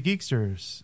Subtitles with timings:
[0.00, 0.82] to Geeksters,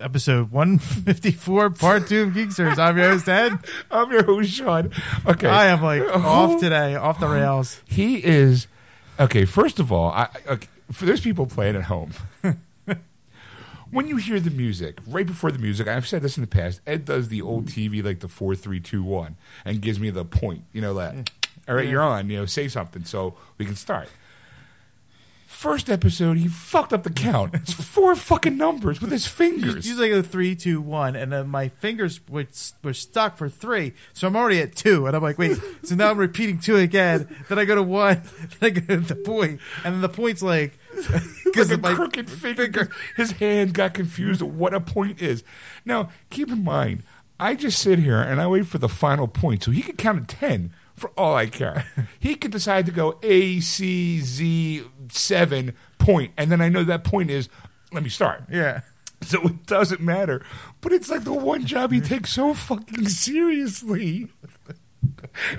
[0.00, 2.78] episode 154, part two of Geeksters.
[2.78, 3.58] I'm your host, Ed.
[3.90, 4.92] I'm your host, Sean.
[5.26, 5.48] Okay.
[5.48, 7.80] I am like off today, off the rails.
[7.86, 8.66] He is
[9.18, 9.44] okay.
[9.44, 12.12] First of all, I, okay, for those people playing at home,
[13.90, 16.80] when you hear the music right before the music, I've said this in the past.
[16.86, 20.24] Ed does the old TV like the four, three, two, one, and gives me the
[20.24, 20.64] point.
[20.72, 21.14] You know that.
[21.14, 21.28] Mm.
[21.68, 22.30] All right, you're on.
[22.30, 24.08] You know, say something so we can start.
[25.56, 27.54] First episode, he fucked up the count.
[27.54, 29.86] It's four fucking numbers with his fingers.
[29.86, 32.46] Usually I go three, two, one, and then my fingers were,
[32.84, 36.10] were stuck for three, so I'm already at two, and I'm like, wait, so now
[36.10, 37.34] I'm repeating two again.
[37.48, 38.20] Then I go to one,
[38.60, 40.78] then I go to the point, and then the point's like
[41.46, 42.90] because a my crooked finger.
[43.16, 45.42] His hand got confused of what a point is.
[45.86, 47.02] Now, keep in mind,
[47.40, 50.28] I just sit here and I wait for the final point, so he could count
[50.28, 51.86] to ten for all I care.
[52.18, 57.04] he could decide to go A C Z seven point, and then I know that
[57.04, 57.48] point is.
[57.92, 58.44] Let me start.
[58.50, 58.80] Yeah.
[59.22, 60.44] So it doesn't matter.
[60.82, 64.28] But it's like the one job he takes so fucking seriously.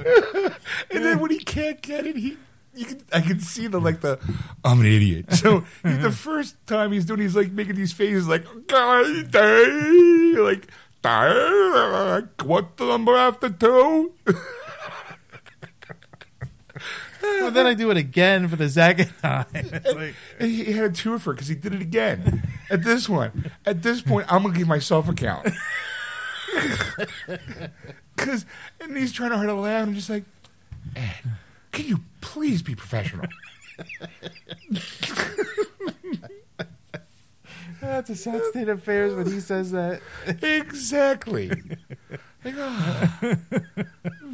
[0.92, 2.38] and then when he can't get it, he
[2.78, 4.20] you can, I can see the like the
[4.64, 5.34] I'm an idiot.
[5.34, 10.34] So he, the first time he's doing, he's like making these faces like like "Day,
[12.44, 14.14] what the number after two?
[17.42, 19.46] Well, then I do it again for the second time.
[19.54, 22.44] It's like, And he had a two for because he did it again.
[22.70, 25.48] At this one, at this point, I'm gonna give myself a count.
[28.16, 28.46] Because
[28.82, 29.88] and he's trying to hard to laugh.
[29.88, 30.24] I'm just like,
[30.96, 31.14] Ed,
[31.72, 33.28] can you please be professional?
[37.82, 40.02] that's a sad state of affairs when he says that.
[40.42, 41.52] exactly.
[42.44, 43.10] Like, oh,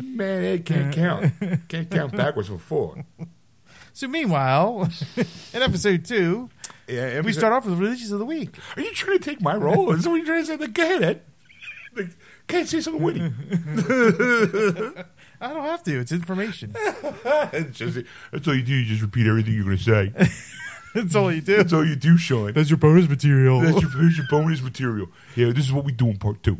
[0.01, 1.33] man, Ed can't count.
[1.67, 3.03] Can't count backwards for four.
[3.93, 4.89] So meanwhile,
[5.53, 6.49] in episode two,
[6.87, 8.57] Yeah, we start off with releases of the week.
[8.75, 9.91] Are you trying to take my role?
[9.93, 10.57] Is that what you're trying to say?
[10.57, 11.21] Like, go ahead, Ed.
[11.95, 12.09] Like,
[12.47, 13.21] can't say something witty.
[15.41, 15.99] I don't have to.
[15.99, 16.75] It's information.
[17.53, 18.73] It's just- that's all you do.
[18.73, 20.11] You just repeat everything you're going to say.
[20.95, 21.57] That's all you do.
[21.57, 22.53] That's all you do, Sean.
[22.53, 23.59] That's your bonus material.
[23.61, 25.07] That's your, here's your bonus material.
[25.35, 26.57] Yeah, this is what we do in part two.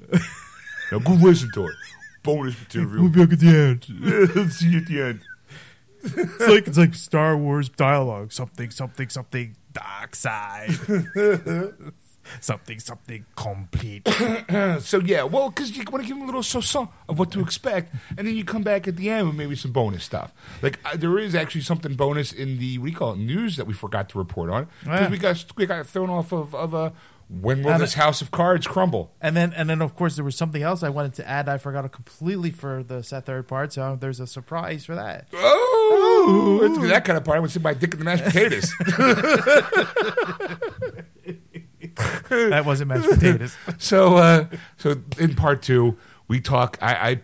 [0.94, 1.76] Now go listen to it.
[2.22, 3.02] Bonus material.
[3.02, 4.52] We'll be back at the end.
[4.54, 5.20] See you at the end.
[6.04, 8.32] It's like it's like Star Wars dialogue.
[8.32, 9.56] Something, something, something.
[9.74, 10.70] Dark side.
[12.40, 13.26] something, something.
[13.36, 14.08] Complete.
[14.82, 17.40] So yeah, well, because you want to give them a little so-so of what to
[17.42, 20.32] expect, and then you come back at the end with maybe some bonus stuff.
[20.62, 23.56] Like uh, there is actually something bonus in the what do you call it news
[23.58, 25.10] that we forgot to report on because Yeah.
[25.10, 26.94] we got we got thrown off of of a
[27.42, 29.12] when will And this house of cards crumble?
[29.20, 31.50] And then, and then, of course, there was something else I wanted to add.
[31.50, 33.74] I forgot completely for the set third part.
[33.74, 35.28] So there's a surprise for that.
[35.34, 37.38] Oh, it's that kind of part.
[37.38, 38.72] I would say my dick in the mashed potatoes.
[42.30, 43.58] That wasn't mashed potatoes.
[43.78, 44.46] So, uh,
[44.78, 46.78] so in part two, we talk.
[46.82, 47.22] I, I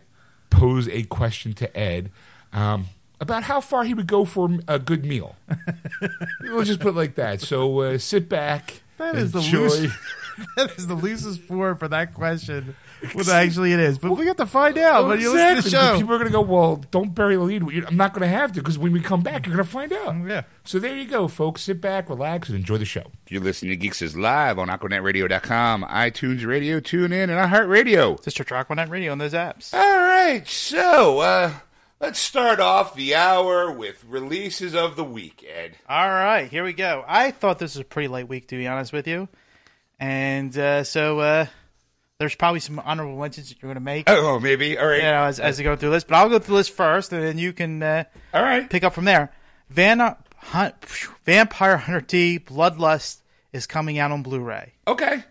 [0.50, 2.12] pose a question to Ed
[2.52, 2.88] um,
[3.20, 5.36] about how far he would go for a good meal.
[6.42, 7.42] we'll just put it like that.
[7.42, 8.82] So, uh, sit back.
[9.00, 9.68] That is the enjoy.
[9.68, 9.94] loose.
[10.56, 12.74] That is the loosest form for that question.
[13.14, 13.98] Well, actually, it is.
[13.98, 15.98] But we have to find out when you listen to the show.
[15.98, 16.40] People are going to go.
[16.40, 17.64] Well, don't bury the lead.
[17.86, 19.92] I'm not going to have to because when we come back, you're going to find
[19.92, 20.16] out.
[20.26, 20.44] Yeah.
[20.64, 21.64] So there you go, folks.
[21.64, 23.12] Sit back, relax, and enjoy the show.
[23.28, 28.24] You're listening to Geeks is live on AquanetRadio.com, iTunes Radio, TuneIn, and iHeartRadio.
[28.24, 29.74] Sister Aquanet Radio on those apps.
[29.74, 31.52] All right, so uh,
[32.00, 35.78] let's start off the hour with releases of the week, Ed.
[35.88, 37.04] All right, here we go.
[37.08, 39.28] I thought this was a pretty light week, to be honest with you.
[40.00, 41.46] And uh, so uh,
[42.20, 44.78] there's probably some honorable mentions that you're going to make, Oh, maybe.
[44.78, 44.98] All right.
[44.98, 46.04] you know, as, as I go through this.
[46.06, 48.04] But I'll go through this first, and then you can uh,
[48.34, 48.70] All right.
[48.70, 49.34] pick up from there.
[49.70, 50.86] Van- Hunt-
[51.26, 54.74] Vampire Hunter D Bloodlust is coming out on Blu-ray.
[54.88, 55.24] Okay.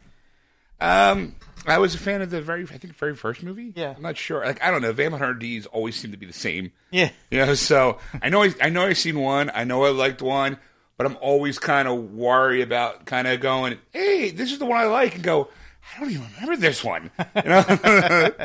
[0.81, 1.35] Um,
[1.67, 3.73] I was a fan of the very, I think, very first movie.
[3.77, 3.95] Yeah.
[3.97, 4.45] I'm not sure.
[4.45, 4.93] Like, I don't know.
[4.93, 6.73] Vampire Hunter D's always seem to be the same.
[6.91, 7.11] Yeah.
[7.31, 9.51] You know, so I know I, I know I've seen one.
[9.55, 10.59] I know I liked one,
[10.97, 14.79] but I'm always kind of worried about kind of going, "Hey, this is the one
[14.79, 15.49] I like," and go,
[15.97, 18.33] "I don't even remember this one." You know?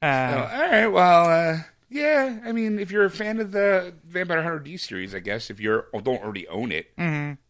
[0.00, 0.86] So, all right.
[0.86, 1.58] Well, uh,
[1.90, 2.38] yeah.
[2.44, 5.58] I mean, if you're a fan of the Vampire Hunter D series, I guess if
[5.58, 6.86] you're don't already own it,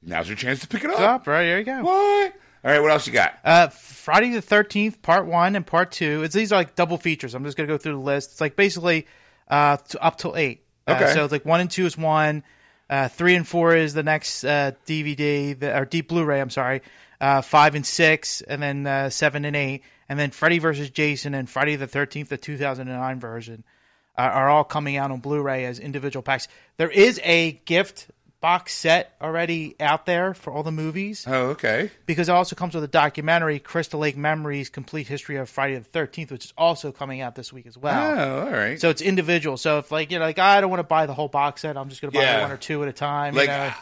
[0.02, 0.98] now's your chance to pick it up.
[0.98, 1.82] Up, right, there you go.
[1.82, 2.32] What?
[2.64, 2.80] All right.
[2.80, 3.38] What else you got?
[3.44, 6.22] Uh, Friday the Thirteenth, Part One and Part Two.
[6.24, 7.34] It's these are like double features.
[7.34, 8.32] I'm just gonna go through the list.
[8.32, 9.06] It's like basically
[9.48, 10.64] uh, to, up till eight.
[10.86, 11.12] Uh, Okay.
[11.14, 12.42] so it's like one and two is one.
[12.90, 16.40] Uh, three and four is the next uh, DVD, the, or deep Blu-ray.
[16.40, 16.80] I'm sorry.
[17.20, 21.34] Uh, five and six, and then uh, seven and eight, and then Freddy versus Jason
[21.34, 23.64] and Friday the Thirteenth, the 2009 version,
[24.16, 26.48] uh, are all coming out on Blu-ray as individual packs.
[26.78, 28.06] There is a gift
[28.40, 31.90] box set already out there for all the movies Oh, okay.
[32.06, 35.84] because it also comes with a documentary, Crystal Lake Memories: Complete History of Friday the
[35.84, 38.18] Thirteenth, which is also coming out this week as well.
[38.18, 38.80] Oh, all right.
[38.80, 39.56] So it's individual.
[39.56, 41.76] So if like you know, like I don't want to buy the whole box set,
[41.76, 42.42] I'm just going to buy Yeah.
[42.42, 43.34] one or two at a time.
[43.34, 43.72] you like, know?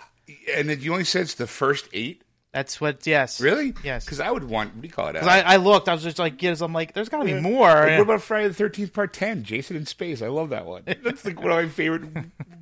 [0.54, 2.22] and then you only said it's the first eight.
[2.52, 3.06] that's what.
[3.06, 3.40] Yes.
[3.40, 3.74] Really?
[3.84, 4.04] Yes.
[4.06, 4.72] Because I would want.
[4.74, 5.10] What do you call it?
[5.10, 7.24] Uh, because I, I looked, I was just like, yes, I'm like, there's got to
[7.26, 7.68] be more.
[7.68, 9.44] Like, what about Friday the Thirteenth Part Ten?
[9.44, 10.22] Jason in Space.
[10.22, 10.82] I love that one.
[11.04, 12.04] That's like one of my favorite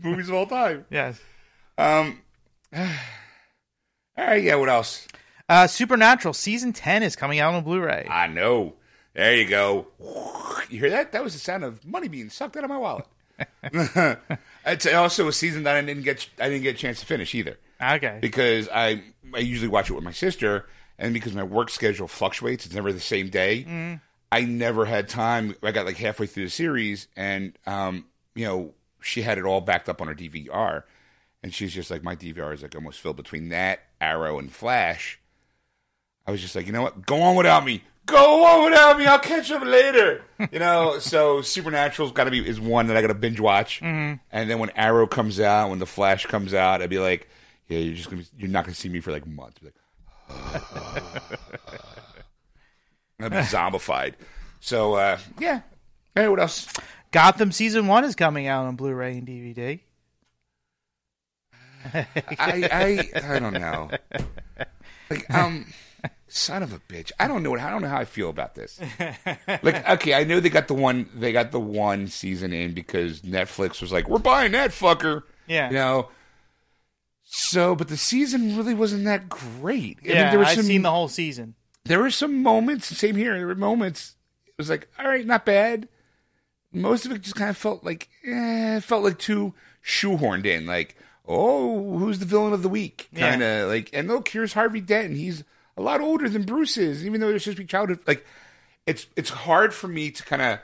[0.02, 0.84] movies of all time.
[0.90, 1.20] yes.
[1.78, 2.20] Um.
[2.76, 2.86] All
[4.16, 4.42] right.
[4.42, 4.56] Yeah.
[4.56, 5.06] What else?
[5.48, 8.06] Uh, Supernatural season ten is coming out on Blu-ray.
[8.10, 8.74] I know.
[9.14, 9.86] There you go.
[10.70, 11.12] You hear that?
[11.12, 13.06] That was the sound of money being sucked out of my wallet.
[14.66, 16.28] it's also a season that I didn't get.
[16.40, 18.18] I didn't get a chance to finish either Okay.
[18.20, 19.02] because I
[19.34, 20.66] I usually watch it with my sister,
[20.98, 23.98] and because my work schedule fluctuates, it's never the same day.
[24.32, 25.54] I never had time.
[25.62, 29.60] I got like halfway through the series, and um, you know, she had it all
[29.60, 30.82] backed up on her DVR,
[31.44, 35.20] and she's just like, my DVR is like almost filled between that Arrow and Flash.
[36.26, 37.04] I was just like, you know what?
[37.04, 37.84] Go on without me.
[38.06, 39.04] Go on without me.
[39.04, 40.22] I'll catch up later.
[40.50, 43.80] You know, so Supernatural's got to be is one that I got to binge watch.
[43.82, 47.28] And then when Arrow comes out, when the Flash comes out, I'd be like,
[47.68, 49.58] yeah, you're just gonna, be, you're not gonna see me for like months.
[49.58, 49.72] I'd
[50.30, 50.62] be like,
[53.20, 54.14] I'm zombified.
[54.60, 55.60] So uh, yeah.
[56.14, 56.68] Hey, what else?
[57.10, 59.80] Gotham season one is coming out on Blu-ray and DVD.
[61.94, 63.90] I I I don't know.
[65.10, 65.66] Like um,
[66.28, 67.12] son of a bitch.
[67.20, 68.80] I don't know what I don't know how I feel about this.
[69.62, 73.20] Like okay, I know they got the one they got the one season in because
[73.22, 75.22] Netflix was like, we're buying that fucker.
[75.46, 75.68] Yeah.
[75.68, 76.08] You know.
[77.26, 79.98] So, but the season really wasn't that great.
[80.02, 81.54] I mean, Yeah, there were I've some seen the whole season.
[81.84, 82.86] there were some moments.
[82.96, 83.36] Same here.
[83.36, 84.14] There were moments.
[84.46, 85.88] It was like, all right, not bad.
[86.72, 89.54] Most of it just kind of felt like, eh, felt like too
[89.84, 90.66] shoehorned in.
[90.66, 93.08] Like, oh, who's the villain of the week?
[93.14, 95.14] Kind of like, and look, here's Harvey Dent.
[95.16, 95.44] He's
[95.76, 98.00] a lot older than Bruce is, even though they're supposed to be childhood.
[98.06, 98.24] Like,
[98.86, 100.58] it's it's hard for me to kind of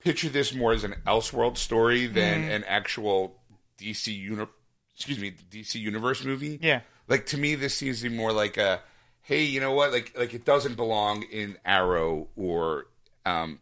[0.00, 2.50] picture this more as an Elseworld story than Mm-hmm.
[2.50, 3.36] an actual
[3.78, 4.46] DC uni-
[4.94, 6.58] excuse me, DC universe movie.
[6.62, 6.80] Yeah.
[7.08, 8.80] Like to me, this seems to be more like a,
[9.22, 9.90] hey, you know what?
[9.92, 12.86] Like like it doesn't belong in Arrow or
[13.26, 13.58] um,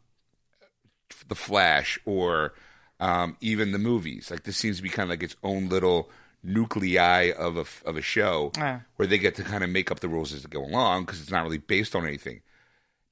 [1.29, 2.53] the Flash or
[3.01, 4.31] um, even the movies.
[4.31, 6.11] Like this seems to be kind of like its own little
[6.43, 8.81] nuclei of a of a show Yeah.
[8.97, 11.21] where they get to kind of make up the rules as they go along because
[11.21, 12.41] it's not really based on anything.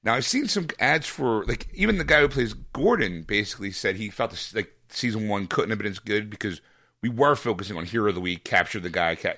[0.03, 3.95] Now I've seen some ads for like even the guy who plays Gordon basically said
[3.95, 6.61] he felt this, like season one couldn't have been as good because
[7.01, 9.15] we were focusing on hero of the week, capture the guy.
[9.15, 9.33] Ca-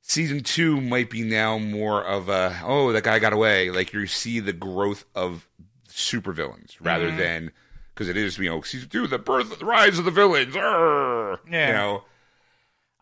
[0.00, 3.70] season two might be now more of a oh that guy got away.
[3.70, 5.46] Like you see the growth of
[5.88, 7.52] supervillains rather than
[7.94, 10.54] because it is you know season two the birth the rise of the villains.
[10.54, 11.66] Arrgh, Yeah.
[11.68, 12.04] you know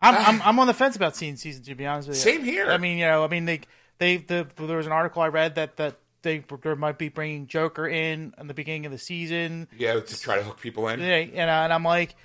[0.01, 1.71] I'm, I'm I'm on the fence about seeing season two.
[1.71, 2.69] To be honest with you, Same here.
[2.69, 3.61] I mean, you know, I mean, they
[3.99, 7.47] they the there was an article I read that that they there might be bringing
[7.47, 9.67] Joker in in the beginning of the season.
[9.77, 10.99] yeah to try to hook people in.
[10.99, 12.15] Yeah, you know, and I'm like,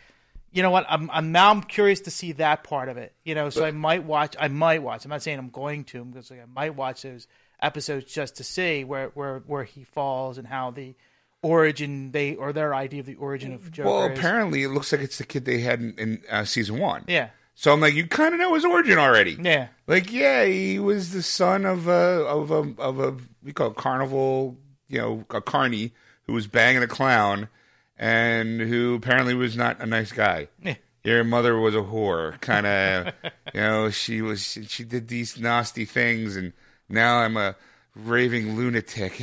[0.50, 0.87] you know what?
[0.88, 3.12] I'm, I'm now I'm curious to see that part of it.
[3.25, 4.34] You know, so I might watch.
[4.40, 5.04] I might watch.
[5.04, 6.00] I'm not saying I'm going to.
[6.00, 7.28] I'm just like I might watch those
[7.62, 10.96] episodes just to see where where where he falls and how the
[11.42, 13.88] origin they or their idea of the origin of Joker.
[13.88, 14.18] Well, is.
[14.18, 17.04] apparently it looks like it's the kid they had in, in uh, season one.
[17.07, 17.30] Yeah.
[17.54, 19.37] So I'm like, you kind of know his origin already.
[19.40, 19.68] Yeah.
[19.88, 21.90] Like, yeah, he was the son of a
[22.25, 24.57] of a of a we call it carnival,
[24.88, 25.92] you know, a carny
[26.25, 27.49] who was banging a clown,
[27.97, 30.49] and who apparently was not a nice guy.
[30.62, 30.76] Yeah.
[31.04, 33.12] Your mother was a whore, kind of.
[33.54, 36.52] you know, she was she, she did these nasty things, and
[36.88, 37.57] now I'm a
[37.95, 39.21] raving lunatic.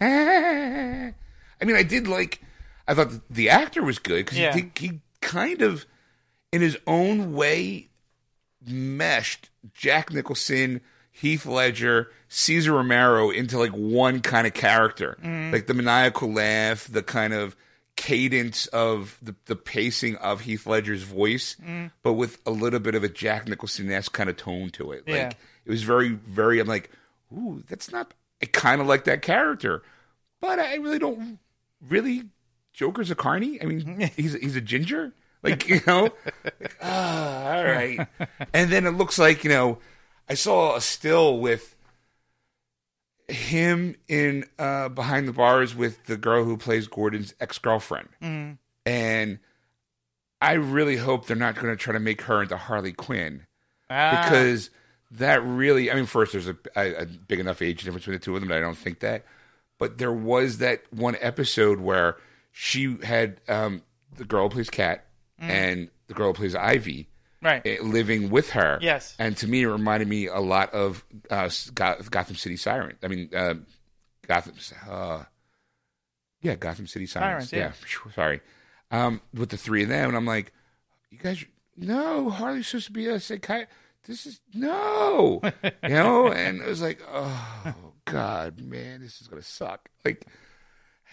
[0.00, 1.12] I
[1.64, 2.40] mean, I did like.
[2.88, 4.54] I thought the actor was good because Yeah.
[4.54, 5.86] he, he kind of,
[6.52, 7.88] in his own way,
[8.66, 10.80] meshed Jack Nicholson,
[11.12, 15.16] Heath Ledger, Cesar Romero into like one kind of character.
[15.22, 15.52] Mm-hmm.
[15.52, 17.54] Like the maniacal laugh, the kind of
[17.94, 21.86] cadence of the, the pacing of Heath Ledger's voice, mm-hmm.
[22.02, 25.04] but with a little bit of a Jack Nicholson esque kind of tone to it.
[25.06, 25.14] Yeah.
[25.28, 26.58] Like it was very, very.
[26.60, 26.90] I'm like,
[27.32, 28.14] ooh, that's not.
[28.42, 29.82] I kind of like that character,
[30.40, 31.38] but I really don't
[31.88, 32.24] really.
[32.72, 33.60] Joker's a carny.
[33.62, 35.12] I mean, he's he's a ginger.
[35.42, 36.10] Like you know,
[36.44, 38.06] like, ah, all right.
[38.54, 39.78] And then it looks like you know,
[40.28, 41.74] I saw a still with
[43.28, 48.08] him in uh, behind the bars with the girl who plays Gordon's ex girlfriend,
[48.86, 49.38] and
[50.40, 53.46] I really hope they're not going to try to make her into Harley Quinn
[53.88, 54.70] Ah, because
[55.12, 55.90] that really.
[55.90, 58.40] I mean, first, there's a, a, a big enough age difference between the two of
[58.40, 59.24] them that I don't think that.
[59.78, 62.16] But there was that one episode where
[62.52, 63.82] she had um,
[64.16, 65.06] the girl who plays Cat
[65.38, 67.08] and the girl who plays Ivy
[67.42, 67.62] right.
[67.66, 68.78] eh, living with her.
[68.80, 69.16] Yes.
[69.18, 72.96] And to me, it reminded me a lot of uh, Goth- Gotham City Siren.
[73.02, 73.54] I mean, uh,
[74.26, 74.54] Gotham.
[74.88, 75.24] Uh,
[76.40, 77.50] yeah, Gotham City Sirens.
[77.50, 77.86] Sirens, yeah.
[77.86, 78.40] Phew, Sorry.
[78.90, 80.52] Um, with the three of them, and I'm like,
[81.10, 81.44] you guys,
[81.76, 83.72] no, Harley's supposed to be a psychiatrist.
[84.06, 85.40] This is no,
[85.82, 86.26] you know.
[86.32, 89.88] And it was like, oh God, man, this is gonna suck.
[90.04, 90.26] Like,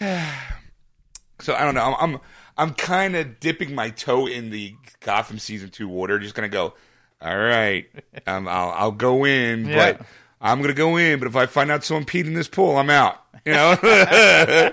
[1.40, 1.82] so I don't know.
[1.98, 2.20] I'm I'm,
[2.58, 6.18] I'm kind of dipping my toe in the Gotham season two water.
[6.18, 6.74] Just gonna go.
[7.22, 7.86] All right,
[8.26, 9.92] um, I'll I'll go in, Yeah.
[9.92, 10.06] but
[10.40, 11.18] I'm gonna go in.
[11.18, 13.20] But if I find out someone peed in this pool, I'm out.
[13.44, 14.72] You know.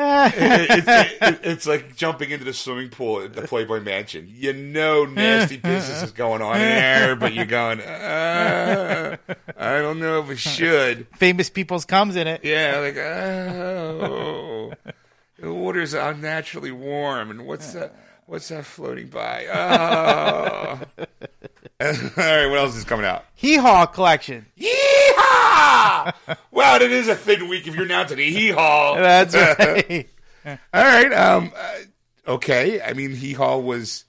[0.00, 4.26] It- it- it- it's like jumping into the swimming pool at the Playboy Mansion.
[4.32, 9.16] You know, nasty business is going on there, but you're going, uh,
[9.58, 11.06] I don't know if it should.
[11.16, 12.40] Famous people's comes in it.
[12.44, 14.72] Yeah, like, oh,
[15.38, 17.94] the water's unnaturally warm, and what's that?
[18.26, 19.46] What's that floating by?
[19.46, 20.80] Oh.
[21.80, 23.24] All right, what else is coming out?
[23.34, 24.46] Hee Haw collection.
[24.58, 26.12] Yeehaw!
[26.50, 28.96] wow, it is a thin week if you're announcing a hee haw.
[28.96, 30.08] That's right.
[30.46, 31.12] All right.
[31.12, 31.52] Um.
[31.56, 32.80] uh, okay.
[32.82, 34.04] I mean, Hee Haw was.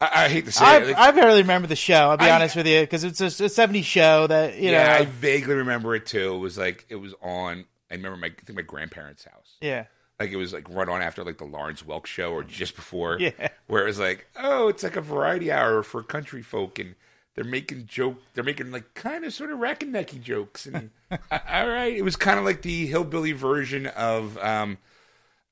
[0.00, 0.86] I, I hate to say I, it.
[0.88, 1.94] like, I barely remember the show.
[2.10, 4.78] I'll be I- honest with you, because it's a, a '70s show that you know
[4.78, 6.34] yeah, I vaguely remember it too.
[6.34, 7.64] It was like it was on.
[7.90, 9.56] I remember my I think my grandparents' house.
[9.60, 9.84] Yeah,
[10.20, 13.18] Like it was like right on after like the Lawrence Welk show or just before.
[13.20, 13.48] Yeah.
[13.66, 16.94] Where it was like, oh, it's like a variety hour for country folk and.
[17.36, 18.22] They're making joke.
[18.34, 21.18] They're making like kind of sort of rack and necky jokes, and all
[21.68, 24.78] right, it was kind of like the hillbilly version of um,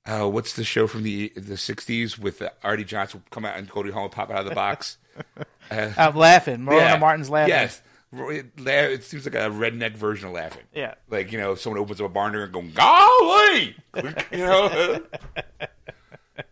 [0.06, 3.68] uh, what's the show from the the '60s with uh, Arte Johnson come out and
[3.68, 4.98] Goldie Hawn pop out of the box.
[5.72, 6.58] I'm laughing.
[6.58, 7.48] Marlona Martin's laughing.
[7.50, 10.64] Yes, it, seems like a redneck version of laughing.
[10.74, 10.94] Yeah.
[11.08, 13.76] like you know, someone opens up a barn door and going, "Golly!"
[14.32, 15.02] you know.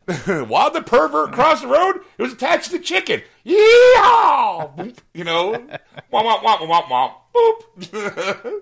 [0.47, 3.23] While the pervert crossed the road, it was attached to the chicken.
[3.47, 4.76] Yeehaw!
[4.76, 5.52] Boop, You know,
[6.12, 7.62] womp womp womp womp womp.
[7.81, 8.61] Boop.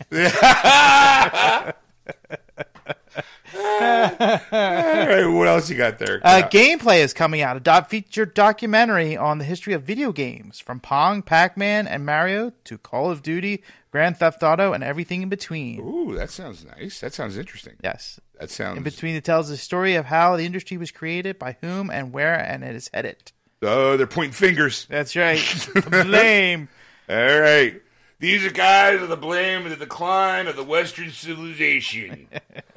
[3.80, 6.20] All right, what else you got there?
[6.22, 7.60] Uh, gameplay is coming out.
[7.66, 12.78] A feature documentary on the history of video games, from Pong, Pac-Man, and Mario to
[12.78, 15.80] Call of Duty, Grand Theft Auto, and everything in between.
[15.80, 17.00] Ooh, that sounds nice.
[17.00, 17.76] That sounds interesting.
[17.82, 18.20] Yes.
[18.38, 18.76] That sounds.
[18.78, 22.12] In between, it tells the story of how the industry was created, by whom, and
[22.12, 23.32] where, and it is headed.
[23.62, 24.86] Oh, they're pointing fingers.
[24.88, 25.68] That's right.
[25.90, 26.68] Blame.
[27.08, 27.82] All right.
[28.18, 32.28] These are guys of the blame of the decline of the Western civilization.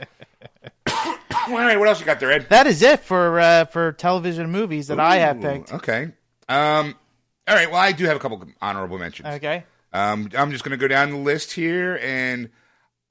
[1.48, 2.48] All right, what else you got there, Ed?
[2.50, 5.74] That is it for uh, for television movies that I have picked.
[5.74, 6.12] Okay.
[6.50, 6.96] Um.
[7.48, 7.70] All right.
[7.70, 9.28] Well, I do have a couple honorable mentions.
[9.28, 9.66] Okay.
[9.92, 10.30] Um.
[10.38, 12.50] I'm just going to go down the list here, and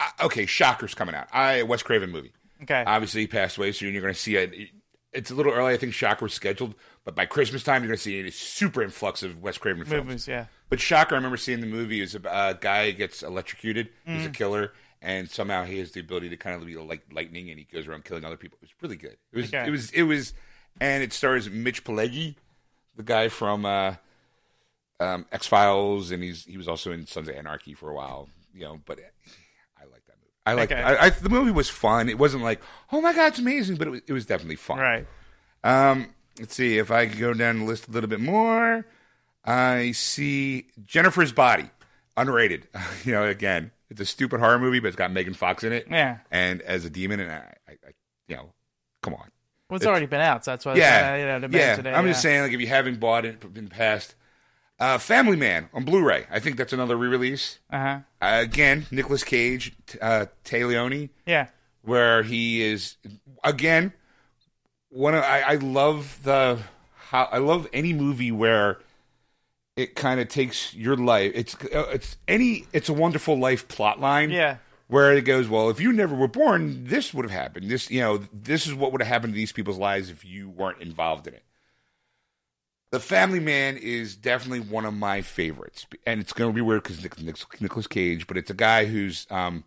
[0.00, 1.28] uh, okay, Shocker's coming out.
[1.32, 2.32] I Wes Craven movie.
[2.62, 2.82] Okay.
[2.86, 3.92] Obviously, he passed away soon.
[3.92, 4.70] You're going to see it.
[5.12, 5.74] It's a little early.
[5.74, 6.74] I think Shocker was scheduled,
[7.04, 10.06] but by Christmas time, you're going to see a super influx of Wes Craven films.
[10.06, 10.46] Movies, yeah.
[10.70, 12.00] But Shocker, I remember seeing the movie.
[12.00, 13.90] Is a guy gets electrocuted.
[14.06, 14.34] He's a Mm.
[14.34, 17.64] killer, and somehow he has the ability to kind of be like lightning, and he
[17.64, 18.56] goes around killing other people.
[18.62, 19.16] It was really good.
[19.32, 19.46] It was.
[19.48, 19.66] Okay.
[19.66, 19.90] It was.
[19.90, 20.32] It was.
[20.80, 22.36] And it stars Mitch Pileggi,
[22.96, 23.96] the guy from uh,
[25.00, 28.28] um, X Files, and he's he was also in Sons of Anarchy for a while.
[28.54, 28.98] You know, but
[29.78, 30.30] I like that movie.
[30.46, 30.72] I like.
[30.72, 30.80] Okay.
[30.80, 32.08] I, I, the movie was fun.
[32.08, 32.60] It wasn't like,
[32.92, 34.78] oh my god, it's amazing, but it was, it was definitely fun.
[34.78, 35.06] Right.
[35.64, 38.86] Um, let's see if I could go down the list a little bit more.
[39.44, 41.68] I see Jennifer's Body,
[42.16, 42.68] underrated.
[43.04, 45.86] you know, again, it's a stupid horror movie, but it's got Megan Fox in it.
[45.90, 46.18] Yeah.
[46.30, 47.90] and as a demon, and I, I, I
[48.26, 48.52] you know,
[49.02, 49.30] come on.
[49.68, 50.74] Well, it's already been out, so that's why.
[50.74, 51.78] Yeah, I, you know, to yeah.
[51.78, 52.12] It, I'm yeah.
[52.12, 54.14] just saying, like, if you haven't bought it in the past,
[54.78, 56.26] uh, Family Man on Blu-ray.
[56.30, 57.58] I think that's another re-release.
[57.70, 58.00] Uh-huh.
[58.20, 61.48] Uh, again, Nicolas Cage, uh, Leoni Yeah.
[61.82, 62.96] where he is
[63.44, 63.92] again
[64.90, 66.58] one of, I, I love the
[66.96, 68.78] how I love any movie where
[69.76, 73.98] it kind of takes your life it's uh, it's any it's a wonderful life plot
[74.00, 74.56] line Yeah.
[74.88, 77.70] where it goes well if you never were born this would have happened.
[77.70, 80.50] This you know this is what would have happened to these people's lives if you
[80.50, 81.42] weren't involved in it.
[82.90, 86.82] The Family Man is definitely one of my favorites, and it's going to be weird
[86.82, 89.64] because Nic- Nic- Nicolas Cage, but it's a guy who's um,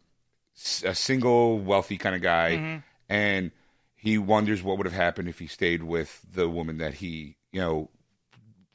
[0.83, 3.49] a single, wealthy kind of guy, and
[3.95, 7.59] he wonders what would have happened if he stayed with the woman that he, you
[7.61, 7.89] know,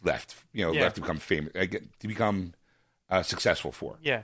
[0.02, 0.82] left, you know, Yeah.
[0.82, 2.54] left to become famous, to become
[3.08, 3.96] uh, successful for.
[4.02, 4.22] Yeah.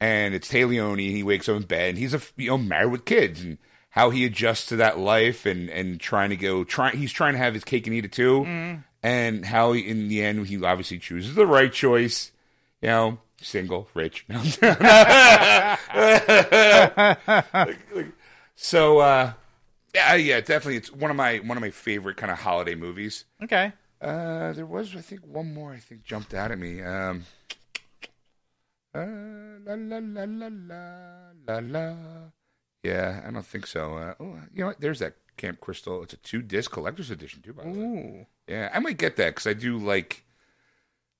[0.00, 2.58] and it's Téa Leoni, and he wakes up in bed, and he's a you know
[2.58, 3.56] married with kids, and
[3.90, 7.38] how he adjusts to that life, and and trying to go try he's trying to
[7.38, 8.44] have his cake and eat it too,
[9.02, 12.30] and how he, in the end he obviously chooses the right choice,
[12.82, 14.26] you know, single, rich.
[14.28, 14.42] No.
[18.54, 19.32] so uh,
[19.94, 23.24] yeah, yeah, definitely, it's one of my one of my favorite kind of holiday movies.
[23.42, 23.72] Okay.
[24.00, 25.72] Uh, there was, I think, one more.
[25.72, 26.82] I think jumped out at me.
[26.82, 27.24] Um,
[28.94, 29.06] uh,
[29.64, 30.88] la la la la la
[31.46, 31.96] la la.
[32.82, 33.96] Yeah, I don't think so.
[33.96, 34.80] Uh, oh, you know what?
[34.80, 36.02] There's that Camp Crystal.
[36.02, 37.52] It's a two disc collector's edition too.
[37.52, 37.76] By the way.
[37.76, 38.26] Ooh.
[38.48, 40.24] Yeah, I might get that because I do like.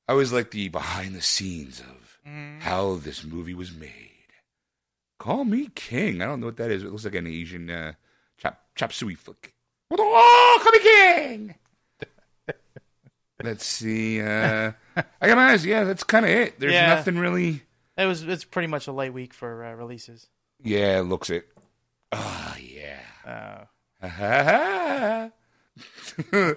[0.09, 2.21] I always like the behind the scenes of
[2.61, 4.12] how this movie was made.
[5.18, 6.23] Call me king.
[6.23, 6.85] I don't know what that is.
[6.85, 7.92] It looks like an Asian uh,
[8.38, 9.54] chop chop suey flick.
[9.90, 11.54] Oh, call me king.
[13.43, 14.21] Let's see.
[14.21, 15.66] Uh, I got my eyes.
[15.66, 16.59] Yeah, that's kind of it.
[16.59, 16.95] There's Yeah.
[16.95, 17.62] nothing really.
[17.99, 18.23] It was.
[18.23, 20.28] It's pretty much a light week for uh, releases.
[20.62, 21.47] Yeah, it looks it.
[22.12, 23.00] Oh yeah.
[24.02, 25.28] Uh,
[26.33, 26.55] All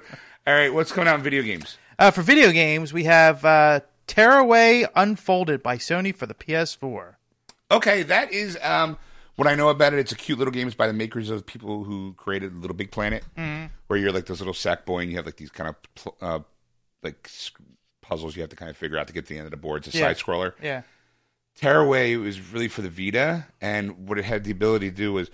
[0.53, 1.77] right, what's coming out in video games?
[1.97, 7.15] uh, for video games, we have uh, Tearaway Unfolded by Sony for the PS4.
[7.71, 8.97] Okay, that is um,
[9.35, 9.99] what I know about it.
[9.99, 10.67] It's a cute little game.
[10.67, 14.85] It's by the makers of people who created LittleBigPlanet, where you're like this little sack
[14.85, 16.39] boy and you have like these kind of pl- uh,
[17.03, 17.29] like
[18.01, 19.57] puzzles you have to kind of figure out to get to the end of the
[19.57, 19.85] board.
[19.85, 20.07] It's a Yeah.
[20.07, 20.53] side scroller.
[20.61, 20.81] Yeah.
[21.55, 25.29] Tearaway was really for the Vita, and what it had the ability to do was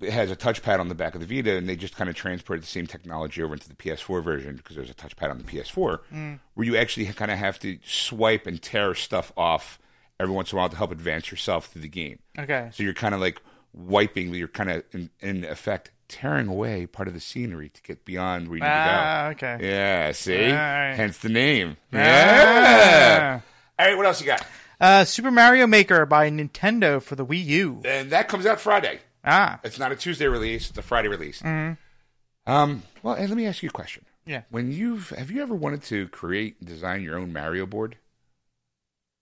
[0.00, 2.14] it has a touchpad on the back of the Vita, and they just kind of
[2.14, 5.44] transported the same technology over into the PS4 version because there's a touchpad on the
[5.44, 6.38] PS4, mm.
[6.54, 9.78] where you actually kind of have to swipe and tear stuff off
[10.20, 12.18] every once in a while to help advance yourself through the game.
[12.38, 12.68] Okay.
[12.72, 13.40] So you're kind of like
[13.72, 18.04] wiping, you're kind of in, in effect tearing away part of the scenery to get
[18.04, 19.46] beyond where you need Ah, to go.
[19.54, 19.68] okay.
[19.68, 20.50] Yeah, see?
[20.52, 20.94] Right.
[20.94, 21.76] Hence the name.
[21.92, 23.40] Yeah.
[23.78, 24.46] All right, what else you got?
[24.80, 27.82] Uh, Super Mario Maker by Nintendo for the Wii U.
[27.84, 29.00] And that comes out Friday.
[29.24, 29.58] Ah.
[29.64, 31.42] It's not a Tuesday release; it's a Friday release.
[31.42, 32.50] Mm-hmm.
[32.50, 34.04] Um, well, and let me ask you a question.
[34.24, 34.42] Yeah.
[34.50, 37.96] When you've have you ever wanted to create and design your own Mario board?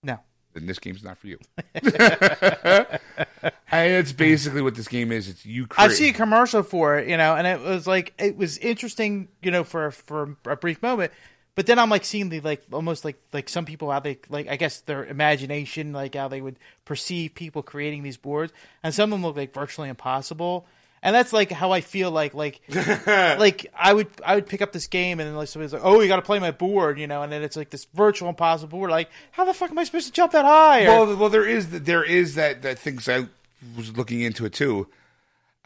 [0.03, 0.18] No.
[0.53, 1.38] Then this game's not for you.
[3.71, 5.29] and it's basically what this game is.
[5.29, 5.67] It's you.
[5.67, 8.59] Create, I see a commercial for it, you know, and it was like it was
[8.59, 11.13] interesting, you know, for for a brief moment.
[11.55, 14.49] But then I'm like seeing the like almost like like some people how they like
[14.49, 18.53] I guess their imagination like how they would perceive people creating these boards,
[18.83, 20.67] and some of them look like virtually impossible.
[21.05, 22.62] And that's like how I feel like like
[23.07, 26.01] like I would I would pick up this game and then like somebody's like oh
[26.01, 28.79] you got to play my board you know and then it's like this virtual impossible
[28.79, 31.29] board like how the fuck am I supposed to jump that high or, Well, well,
[31.29, 33.29] there is there is that that things I
[33.77, 34.88] was looking into it too.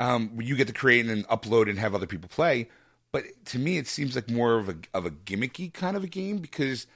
[0.00, 2.68] Um, you get to create and then upload and have other people play.
[3.10, 6.08] But to me, it seems like more of a of a gimmicky kind of a
[6.08, 6.86] game because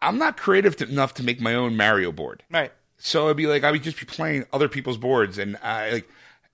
[0.00, 2.42] I'm not creative enough to make my own Mario board.
[2.50, 5.90] right So it'd be like I would just be playing other people's boards, and I
[5.90, 6.08] like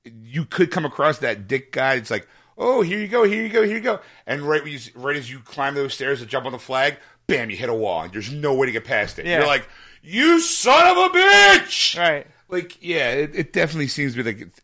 [0.04, 1.94] you could come across that dick guy.
[1.94, 4.72] It's like, oh, here you go, here you go, here you go, and right when
[4.72, 7.68] you, right as you climb those stairs to jump on the flag, bam, you hit
[7.68, 9.26] a wall, and there's no way to get past it.
[9.26, 9.38] Yeah.
[9.38, 9.68] You're like,
[10.02, 11.98] you son of a bitch!
[11.98, 14.60] right Like, yeah, it, it definitely seems to be like it's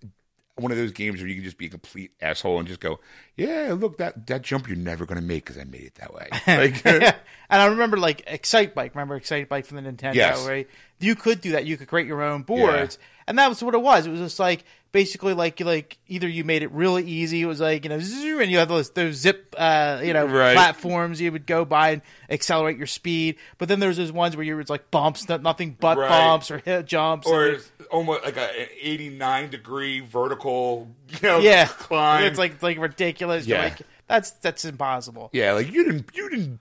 [0.56, 2.98] one of those games where you can just be a complete asshole and just go,
[3.36, 6.28] yeah, look that that jump you're never gonna make because I made it that way.
[6.46, 7.14] Like, yeah.
[7.48, 8.94] And I remember like Excitebike.
[8.94, 10.14] Remember Excitebike from the Nintendo?
[10.14, 10.44] Yes.
[10.48, 10.68] Right?
[10.98, 11.64] You could do that.
[11.64, 14.06] You could create your own boards, and that was what it was.
[14.06, 17.42] It was just like basically like like either you made it really easy.
[17.42, 20.54] It was like you know, and you had those those zip uh, you know Right.
[20.54, 23.36] platforms you would go by and accelerate your speed.
[23.58, 26.08] But then there's those ones where you was like bumps, nothing but Right.
[26.08, 27.26] bumps or hit jumps.
[27.26, 27.58] or
[27.90, 32.24] almost like a, an 89 degree vertical you know, yeah, climb.
[32.24, 33.46] it's like like ridiculous.
[33.46, 33.64] Yeah.
[33.64, 35.30] like that's that's impossible.
[35.32, 36.60] yeah, like you didn't you didn't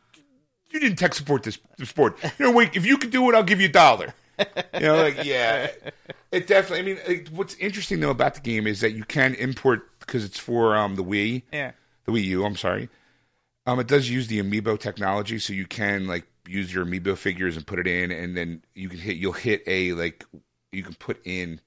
[0.72, 2.18] you didn't tech support this, this sport.
[2.38, 4.14] You know, wait, if you can do it, I'll give you a dollar.
[4.76, 5.72] You know, like yeah,
[6.32, 6.80] it definitely.
[6.80, 10.26] I mean, like, what's interesting though about the game is that you can import because
[10.26, 11.72] it's for um the Wii, Yeah.
[12.06, 12.46] the Wii U.
[12.46, 12.90] I'm sorry.
[13.66, 17.56] Um, it does use the amiibo technology, so you can like use your amiibo figures
[17.56, 19.16] and put it in, and then you can hit.
[19.18, 20.26] You'll hit a like
[20.74, 21.62] you can put in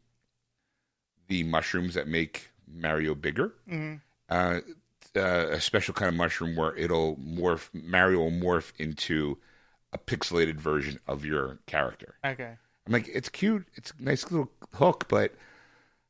[1.29, 3.53] the mushrooms that make Mario bigger.
[4.31, 4.61] Uh,
[5.17, 7.71] uh, a special kind of mushroom where it'll morph.
[7.73, 9.39] Mario will morph into
[9.93, 12.15] a pixelated version of your character.
[12.25, 12.55] Okay.
[12.87, 13.67] I'm like, it's cute.
[13.75, 15.35] It's a nice little hook, but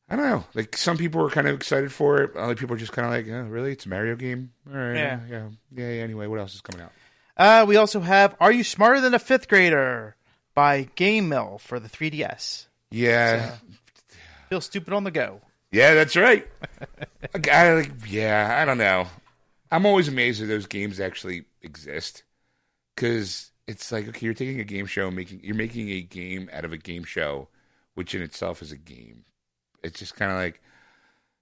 [0.08, 0.44] I don't know.
[0.54, 2.36] Like some people are kind of excited for it.
[2.36, 3.72] Other people are just kind of like, oh, really?
[3.72, 4.52] It's a Mario game?
[4.68, 4.96] All right.
[4.96, 5.20] Yeah.
[5.28, 5.48] Yeah.
[5.74, 5.90] Yeah.
[5.90, 6.02] yeah.
[6.02, 6.92] Anyway, what else is coming out?
[7.36, 10.16] Uh, we also have Are You Smarter Than a Fifth Grader
[10.54, 12.66] by GameMill for the 3DS.
[12.90, 13.56] Yeah.
[14.48, 15.40] Feel stupid on the go.
[15.70, 16.48] Yeah, that's right.
[17.52, 19.06] I, like, yeah, I don't know.
[19.70, 22.24] I'm always amazed that those games actually exist
[22.94, 26.64] because it's like, okay, you're taking a game show, making you're making a game out
[26.64, 27.46] of a game show
[27.94, 29.24] which in itself is a game.
[29.82, 30.60] It's just kind of like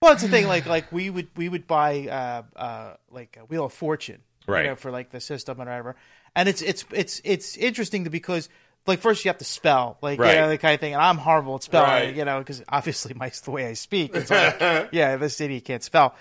[0.01, 0.47] Well, it's the thing.
[0.49, 4.63] Like, like we would we would buy uh, uh, like a Wheel of Fortune, Right.
[4.65, 5.97] You know, for like the system and whatever.
[6.35, 8.49] And it's it's it's it's interesting to because
[8.87, 10.35] like first you have to spell like Right.
[10.35, 12.17] you know the kind of thing, and I'm horrible at spelling, Right.
[12.17, 15.83] you know, because obviously my the way I speak, it's like yeah, this idiot can't
[15.83, 16.15] spell.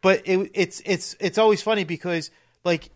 [0.00, 2.30] But it, it's it's it's always funny because
[2.64, 2.88] like.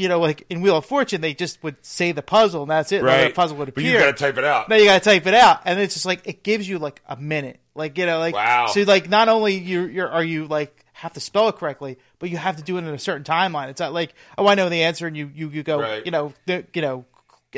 [0.00, 2.90] You know, like in Wheel of Fortune, they just would say the puzzle, and that's
[2.92, 3.02] it.
[3.04, 3.84] Like, the puzzle would appear.
[3.84, 4.68] But you got to type it out.
[4.68, 7.16] Now you gotta type it out, and it's just like it gives you like a
[7.16, 8.66] minute, like you know, like Wow.
[8.68, 12.28] So like not only you you're are you like have to spell it correctly, but
[12.30, 13.68] you have to do it in a certain timeline.
[13.68, 16.04] It's not like oh I know the answer, and you you you go Right.
[16.04, 17.04] you know the, you know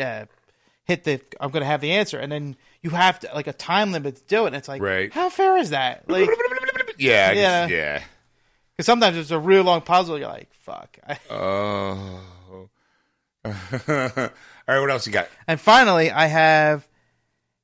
[0.01, 0.25] uh,
[0.85, 3.93] hit the I'm gonna have the answer, and then you have to like a time
[3.93, 4.49] limit to do it.
[4.49, 5.13] And it's like Right.
[5.13, 6.09] how fair is that?
[6.09, 6.29] Like
[6.99, 7.67] yeah, Yeah.
[7.69, 8.03] yeah.
[8.77, 10.19] because sometimes it's a real long puzzle.
[10.19, 10.97] You're like fuck.
[11.31, 12.21] Oh.
[13.45, 13.53] All
[13.89, 14.31] right,
[14.67, 15.29] what else you got?
[15.49, 16.87] And finally, I have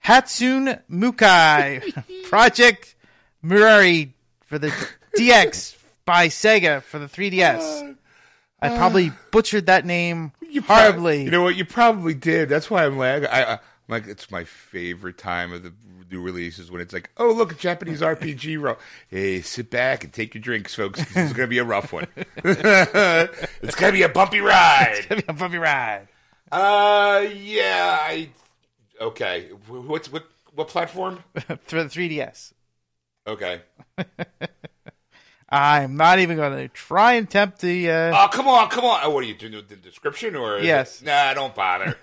[0.04, 2.94] Hatsune Mukai Project
[3.44, 4.12] Murari
[4.44, 4.68] for the
[5.16, 7.90] DX by Sega for the 3DS.
[7.90, 7.94] Uh,
[8.60, 10.32] I probably uh, butchered that name
[10.66, 11.22] horribly.
[11.24, 11.54] You know what?
[11.54, 12.48] You probably did.
[12.48, 13.58] That's why I'm like, I,
[13.88, 15.72] like, it's my favorite time of the
[16.11, 18.77] new releases when it's like, oh, look, a Japanese RPG roll.
[19.09, 20.98] Hey, sit back and take your drinks, folks.
[21.01, 22.07] This is going to be a rough one.
[22.44, 24.94] it's going to be a bumpy ride.
[24.98, 26.09] It's gonna be a bumpy ride.
[26.51, 28.31] Uh, yeah, I.
[29.01, 30.24] Okay, what's what?
[30.55, 31.22] What platform?
[31.66, 32.53] for the 3DS.
[33.27, 33.61] Okay.
[35.51, 37.90] I'm not even going to try and tempt the.
[37.90, 39.01] Uh, Oh, come on, come on.
[39.03, 39.55] Oh, what are you doing?
[39.55, 40.59] With the description or?
[40.59, 41.01] Yes.
[41.01, 41.96] it- Nah, don't bother.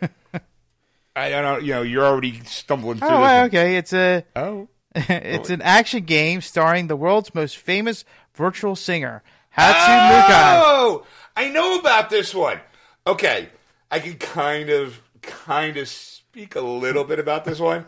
[1.16, 1.58] I don't know.
[1.60, 3.48] You know, you're already stumbling through oh, this.
[3.48, 3.78] okay.
[3.78, 4.24] It's a.
[4.36, 4.68] Oh.
[4.96, 9.24] it's an action game starring the world's most famous virtual singer,
[9.58, 10.26] Hatsune.
[10.30, 12.62] Oh, I know about this one.
[13.06, 13.50] Okay,
[13.92, 17.86] I can kind of, kind of speak a little bit about this one.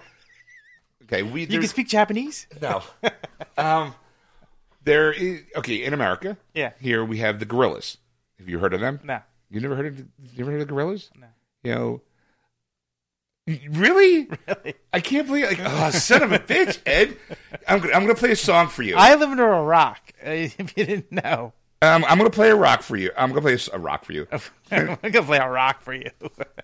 [1.03, 2.45] Okay, we You can speak Japanese?
[2.61, 2.83] no.
[3.57, 3.95] um,
[4.83, 6.37] there is okay in America.
[6.53, 6.71] Yeah.
[6.79, 7.97] Here we have the Gorillaz.
[8.39, 8.99] Have you heard of them?
[9.03, 9.21] No.
[9.49, 9.97] You never heard of?
[9.99, 10.05] You
[10.37, 11.09] never heard of the Gorillaz?
[11.17, 11.27] No.
[11.63, 12.01] You know.
[13.47, 14.27] Really?
[14.47, 14.73] Really?
[14.91, 17.17] I can't believe like oh son of a bitch, Ed.
[17.67, 18.95] I'm gonna, I'm gonna play a song for you.
[18.97, 19.99] I live under a rock.
[20.21, 23.11] If you didn't know, Um, I'm gonna play a rock for you.
[23.15, 24.27] I'm gonna play a rock for you.
[24.71, 26.09] I'm gonna play a rock for you.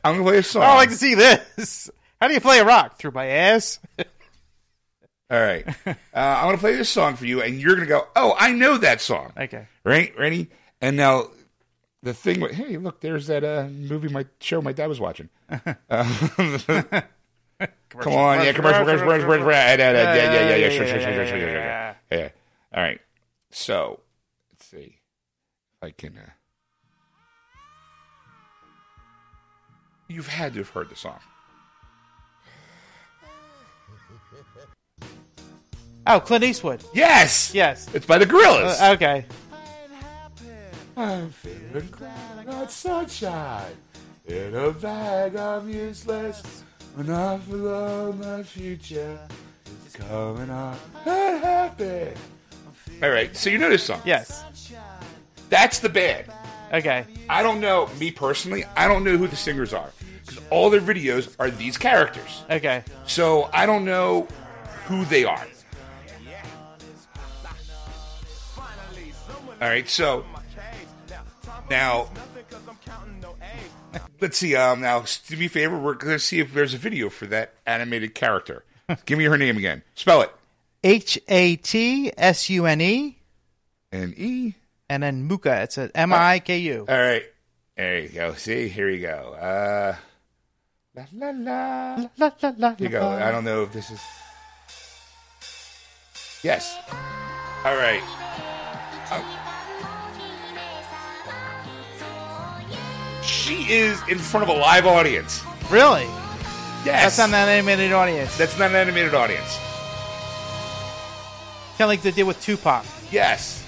[0.04, 0.64] I'm gonna play a song.
[0.64, 1.90] I would like to see this.
[2.20, 3.80] How do you play a rock through my ass?
[5.30, 5.66] All right.
[5.86, 8.36] Uh, I'm going to play this song for you, and you're going to go, oh,
[8.38, 9.34] I know that song.
[9.38, 9.68] Okay.
[9.84, 10.18] Right?
[10.18, 10.50] Ready?
[10.80, 11.30] And now,
[12.04, 15.30] the thing with, hey, look, there's that uh, movie, my show my dad was watching.
[15.90, 16.04] Uh,
[17.90, 18.44] come on.
[18.44, 19.52] Yeah, commercial, commercial, commercial, commercial.
[19.52, 21.96] Yeah, yeah, yeah, yeah, yeah, yeah, sure, sure, sure, sure, sure, sure, sure.
[22.12, 22.30] Yeah.
[22.74, 23.00] All right.
[23.52, 24.00] So,
[24.52, 24.98] let's see
[25.76, 26.18] if I can.
[26.18, 26.30] Uh...
[30.08, 31.20] You've had to have heard the song.
[36.08, 36.84] Oh, Clint Eastwood.
[36.94, 37.54] Yes.
[37.54, 37.88] Yes.
[37.94, 38.82] It's by the Gorillaz.
[38.82, 39.26] Uh, okay.
[40.96, 43.76] I'm feeling glad I got sunshine
[44.28, 46.64] in a bag I'm useless.
[46.96, 49.20] When I feel my future
[49.88, 50.78] is coming on.
[51.06, 52.12] I'm happy.
[53.02, 54.02] All right, so you know this song.
[54.06, 54.46] Yes.
[55.50, 56.28] That's the band.
[56.72, 57.06] Okay.
[57.28, 59.92] I don't know, me personally, I don't know who the singers are.
[60.24, 62.44] Because all their videos are these characters.
[62.50, 62.84] Okay.
[63.08, 64.28] So I don't know
[64.86, 65.48] who they are.
[69.62, 70.26] All right, so
[71.70, 72.10] now
[74.22, 74.56] let's see.
[74.56, 75.78] Um, now do me a favor.
[75.78, 78.64] We're going to see if there's a video for that animated character.
[79.06, 79.84] Give me her name again.
[79.96, 80.32] Spell it.
[80.84, 83.18] H A T S U N E
[83.92, 84.54] N E.
[84.90, 85.64] and then Muka.
[85.64, 86.86] It's a M I K U.
[86.88, 87.24] All right.
[87.78, 88.34] There you go.
[88.34, 89.34] See, here you go.
[89.34, 89.96] Uh,
[90.96, 92.10] la la la.
[92.18, 93.08] La, la, la, Here you go.
[93.08, 94.02] I don't know if this is.
[96.44, 96.78] Yes.
[97.64, 98.04] All right.
[103.26, 105.44] She is in front of a live audience.
[105.70, 106.04] Really?
[106.86, 107.16] Yes.
[107.16, 108.38] That's not an animated audience.
[108.38, 109.58] That's not an animated audience.
[111.78, 112.86] kind of like they did with Tupac.
[113.12, 113.64] Yes.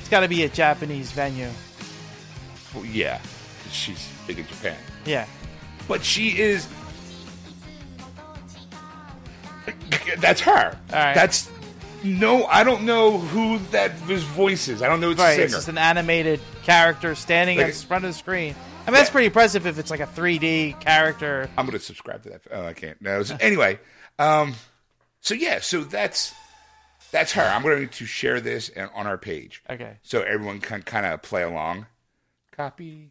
[0.00, 1.50] It's got to be a Japanese venue.
[2.74, 3.20] Well, yeah.
[3.70, 4.76] She's big in Japan.
[5.04, 5.26] Yeah.
[5.86, 6.66] But she is.
[10.18, 10.76] That's her.
[10.90, 11.14] All right.
[11.14, 11.50] That's.
[12.04, 14.82] No, I don't know who that his voice is.
[14.82, 15.30] I don't know it's Right.
[15.30, 15.44] a singer.
[15.46, 18.54] It's just an animated character standing Like- at the front of the screen.
[18.86, 21.50] I mean, that's pretty impressive if it's like a 3D character.
[21.58, 22.40] I'm going to subscribe to that.
[22.50, 23.00] Oh, I can't.
[23.02, 23.22] No.
[23.40, 23.78] anyway,
[24.18, 24.54] um,
[25.20, 26.32] so yeah, so that's
[27.10, 27.42] that's her.
[27.42, 29.98] I'm going to share this and- on our page, Okay.
[30.02, 31.86] so everyone can kind of play along.
[32.52, 33.10] Copy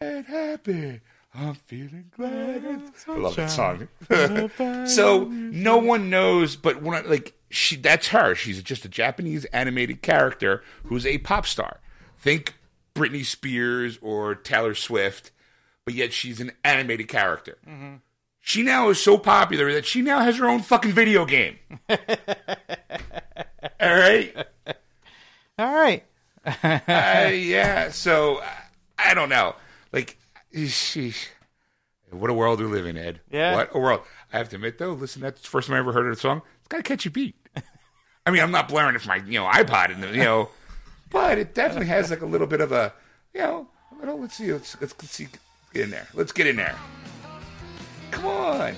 [0.00, 1.00] and happy.
[1.34, 2.64] I'm feeling glad.
[3.08, 3.88] I love that song.
[4.86, 8.34] so no one knows, but when I, like she, that's her.
[8.34, 11.80] She's just a Japanese animated character who's a pop star.
[12.18, 12.54] Think
[12.94, 15.32] Britney Spears or Taylor Swift,
[15.84, 17.58] but yet she's an animated character.
[18.40, 21.58] She now is so popular that she now has her own fucking video game.
[21.90, 21.96] All
[23.80, 24.36] right.
[25.58, 26.04] All right.
[26.46, 27.90] Uh, yeah.
[27.90, 28.42] So
[28.98, 29.56] I don't know.
[29.92, 30.18] Like,
[30.54, 31.26] sheesh.
[32.10, 33.20] what a world we live in, Ed.
[33.30, 33.54] Yeah.
[33.54, 34.00] What a world.
[34.32, 36.20] I have to admit, though, listen, that's the first time I ever heard of the
[36.20, 36.42] song.
[36.60, 37.34] It's got a catchy beat.
[38.26, 40.48] I mean, I'm not blaring it from my you know iPod, and you know,
[41.10, 42.92] but it definitely has like a little bit of a
[43.34, 43.68] you know.
[43.92, 44.52] a little- Let's see.
[44.52, 45.28] Let's, let's, let's see.
[45.72, 46.06] Get in there.
[46.14, 46.76] Let's get in there.
[48.12, 48.74] Come on.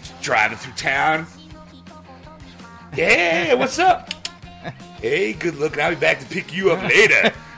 [0.00, 1.26] Just driving through town.
[2.96, 4.10] Yeah, what's up?
[5.00, 5.80] Hey, good looking.
[5.82, 7.30] I'll be back to pick you up later.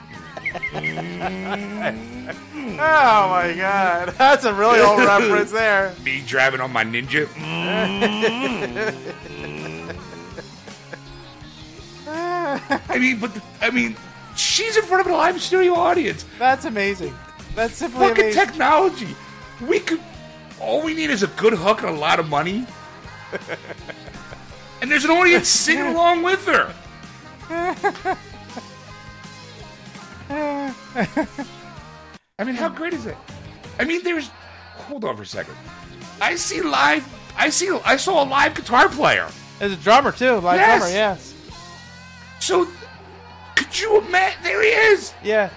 [2.79, 5.93] Oh my god, that's a really old reference there.
[6.03, 7.25] Me driving on my ninja.
[7.25, 8.87] Mm.
[12.09, 13.95] I mean, but the, I mean,
[14.35, 16.25] she's in front of a live studio audience.
[16.39, 17.13] That's amazing.
[17.55, 18.45] That's simply Fucking amazing.
[18.45, 19.15] technology.
[19.67, 19.99] We could.
[20.59, 22.65] All we need is a good hook and a lot of money.
[24.81, 26.73] and there's an audience singing along with her.
[30.29, 30.73] I
[32.43, 33.15] mean, how great is it?
[33.79, 34.29] I mean, there's.
[34.75, 35.55] Hold on for a second.
[36.21, 37.07] I see live.
[37.37, 37.69] I see.
[37.85, 39.27] I saw a live guitar player.
[39.59, 40.79] There's a drummer too, live Yes.
[40.79, 40.93] drummer.
[40.93, 41.33] Yes.
[42.39, 42.67] So,
[43.55, 44.39] could you imagine?
[44.43, 45.13] There he is.
[45.23, 45.49] Yeah.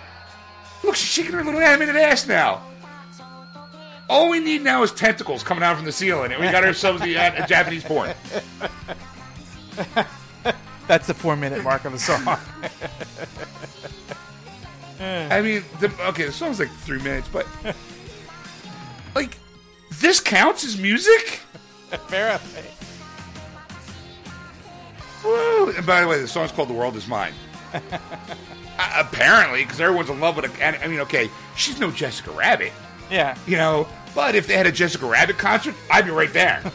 [0.82, 2.62] Look, she's shaking her little animated ass now.
[4.08, 7.02] All we need now is tentacles coming out from the ceiling, and we got ourselves
[7.02, 8.12] the uh, Japanese porn.
[10.88, 12.24] That's the four minute mark of the song.
[15.00, 17.46] I mean, the, okay, the song's like three minutes, but
[19.14, 19.36] like,
[19.98, 21.40] this counts as music.
[21.92, 22.62] Apparently.
[25.24, 25.70] Woo!
[25.70, 27.32] And by the way, the song's called "The World Is Mine."
[27.74, 27.78] uh,
[28.96, 30.62] apparently, because everyone's in love with it.
[30.62, 32.72] I mean, okay, she's no Jessica Rabbit,
[33.10, 33.36] Yeah.
[33.46, 33.86] you know.
[34.14, 36.62] But if they had a Jessica Rabbit concert, I'd be right there.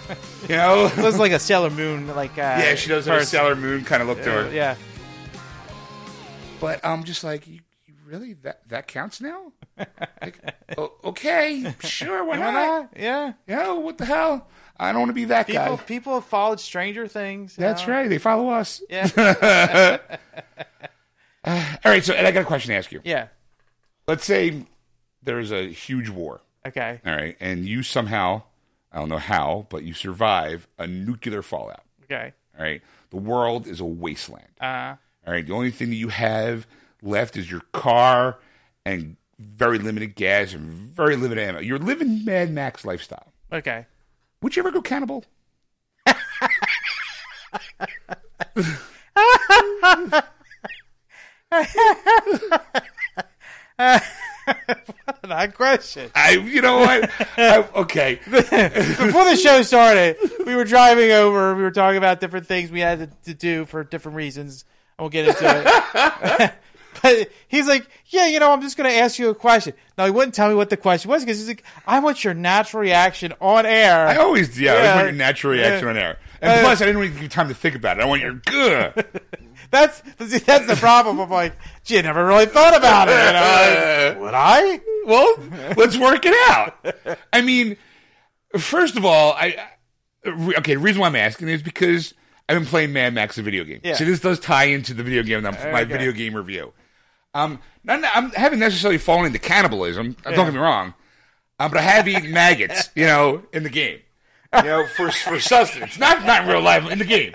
[0.47, 0.85] You know.
[0.85, 3.25] It was like a Sailor Moon, like uh, yeah, she does have a.
[3.25, 4.51] Sailor Moon kind of look to her.
[4.53, 4.75] Yeah.
[6.59, 7.61] But I'm just like, you
[8.05, 9.51] really that that counts now?
[10.21, 10.39] like,
[10.77, 12.53] o- okay, sure, why not?
[12.53, 12.89] not?
[12.95, 13.33] Yeah.
[13.47, 14.47] Yeah, what the hell?
[14.77, 15.83] I don't want to be that People guy.
[15.83, 17.55] people have followed Stranger Things.
[17.55, 17.93] That's know?
[17.93, 18.09] right.
[18.09, 18.81] They follow us.
[18.89, 19.07] Yeah.
[21.45, 22.03] All right.
[22.03, 23.01] So, and I got a question to ask you.
[23.03, 23.27] yeah.
[24.07, 24.65] Let's say
[25.23, 26.41] there's a huge war.
[26.67, 26.99] Okay.
[27.05, 28.43] All right, and you somehow,
[28.91, 31.83] I don't know how, but you survive a nuclear fallout.
[32.03, 32.33] Okay.
[32.57, 34.47] All right, the world is a wasteland.
[34.61, 36.67] Uh All right, the only thing that you have
[37.05, 38.39] left is your car
[38.85, 41.59] and very limited gas and very limited ammo.
[41.59, 43.31] You're living Mad Max lifestyle.
[43.51, 43.85] okay.
[44.41, 45.23] Would you ever go cannibal?
[55.27, 56.11] Not question.
[56.13, 57.09] I, you know what?
[57.37, 61.55] I, okay, Before the show started, we were driving over.
[61.55, 64.65] We were talking about different things we had to, to do for different reasons.
[64.99, 66.53] I won't get into it.
[67.01, 70.05] but he's like, "Yeah, you know, I'm just going to ask you a question." No,
[70.05, 72.81] he wouldn't tell me what the question was because he's like, "I want your natural
[72.81, 74.79] reaction on air." I always, yeah, I Yeah.
[74.81, 75.89] always want your natural reaction Yeah.
[75.91, 76.19] on air.
[76.41, 78.01] And Uh, plus, I didn't really give you time to think about it.
[78.01, 79.05] I want your good.
[79.71, 81.19] That's that's the problem.
[81.19, 81.53] I'm like,
[81.84, 83.12] gee, I never really thought about it.
[83.12, 84.10] Know?
[84.13, 84.79] Like, would I?
[85.05, 85.38] well,
[85.75, 87.17] let's work it out.
[87.34, 87.75] I mean,
[88.58, 89.58] first of all, I
[90.25, 90.75] I- okay.
[90.75, 92.13] The reason why I'm asking is because
[92.47, 93.81] I've been playing Mad Max, the video game.
[93.84, 93.95] Yeah.
[93.95, 95.84] So this does tie into the video game, my Okay.
[95.86, 96.73] video game review.
[97.36, 100.15] Um, not, I haven't necessarily fallen into cannibalism.
[100.24, 100.93] Don't get me wrong,
[101.60, 104.00] um, but I have eaten maggots, you know, in the game.
[104.56, 107.34] You know, for for sustenance, not not in real life, in the game.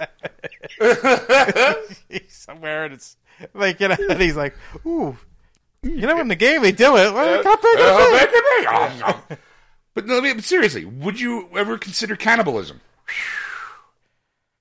[2.09, 3.17] He's somewhere and it's
[3.55, 4.55] like you know, and he's like,
[4.87, 5.17] ooh,
[5.83, 7.13] you know, in the game they do it.
[7.13, 9.37] Well, Uh, back in the- no.
[9.95, 12.81] But no, but seriously, would you ever consider cannibalism?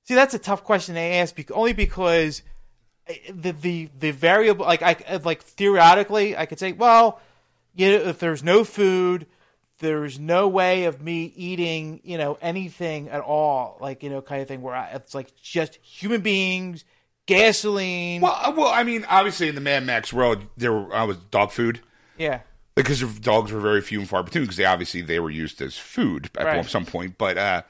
[0.05, 2.41] See, that's a tough question to ask, only because
[3.33, 7.19] the the the variable, like I like theoretically, I could say, well,
[7.75, 9.25] you know, if there's no food,
[9.79, 14.41] there's no way of me eating, you know, anything at all, like you know, kind
[14.41, 16.83] of thing where I, it's like just human beings,
[17.25, 21.05] gasoline, Well, uh, well, I mean, obviously in the Mad Max world, there were, uh,
[21.05, 21.79] was dog food
[22.17, 22.41] yeah,
[22.75, 25.77] because dogs were very few and far between because they obviously they were used as
[25.77, 26.65] food at Right.
[26.65, 27.17] some point.
[27.17, 27.61] But uh,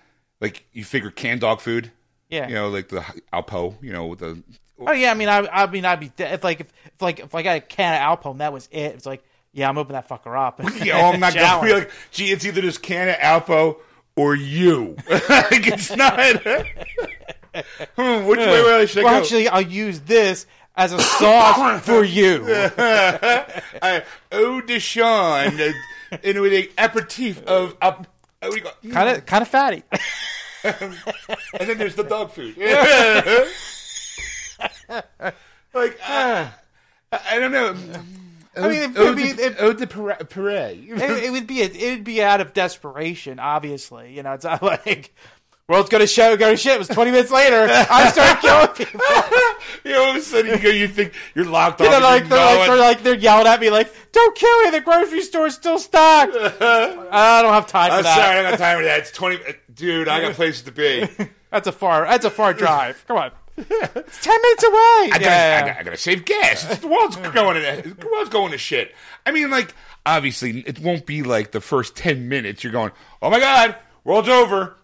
[0.41, 1.91] like you figure canned dog food,
[2.30, 2.47] yeah.
[2.47, 4.41] you know, like the Alpo, you know, the
[4.88, 7.20] Oh yeah, I mean, I, I mean, I'd be de- if like if, if like
[7.20, 8.94] if I got a can of Alpone, that was it.
[8.96, 10.60] It's like yeah, I'm opening that fucker up.
[10.86, 13.78] Yeah, oh, I'm not going to be like, gee, it's either this can of Alpo
[14.15, 14.96] or you.
[15.10, 16.20] like, it's not.
[17.96, 19.18] hmm, which way, way should I go?
[19.18, 22.46] actually, I'll use this as a sauce for you.
[22.46, 25.72] uh, eau de Sean, uh,
[26.24, 27.76] and with a aperitif of.
[27.82, 28.06] What
[28.42, 29.84] do you call- Kind of, kind of fatty.
[30.63, 30.96] and
[31.68, 32.56] then there's the dog food.
[35.74, 36.48] Like, uh,
[37.12, 37.76] I don't know.
[38.58, 40.72] I mean, it- eau I mean, it- eau de pere- pere.
[40.72, 43.39] it, it would be, it would be out of desperation.
[43.39, 45.13] Obviously, you know, it's not like
[45.67, 46.74] world's gonna show, go to shit.
[46.74, 47.67] It was 20 minutes later.
[47.69, 49.02] I started killing people.
[49.86, 52.04] you know, all of a sudden you go, you think you're locked You know, and
[52.04, 54.72] like they're like, they're like they're yelling at me like, "Don't kill me!
[54.72, 58.15] The grocery store's still stocked." I don't have time for I'm that.
[58.15, 59.00] sorry, I don't got time for that.
[59.02, 59.39] It's twenty,
[59.74, 60.08] dude.
[60.08, 61.08] I got places to be.
[61.52, 62.06] That's a far.
[62.06, 63.06] That's a far drive.
[63.08, 63.32] Come on,
[63.69, 64.76] it's ten minutes away.
[64.76, 66.63] I gotta, yeah, I, gotta, I gotta save gas.
[66.63, 68.93] It's- the world's going to the world's going to shit.
[69.26, 69.74] I mean, like
[70.06, 72.63] obviously, it won't be like the first ten minutes.
[72.63, 72.91] You're going,
[73.22, 74.76] oh my god, world's over.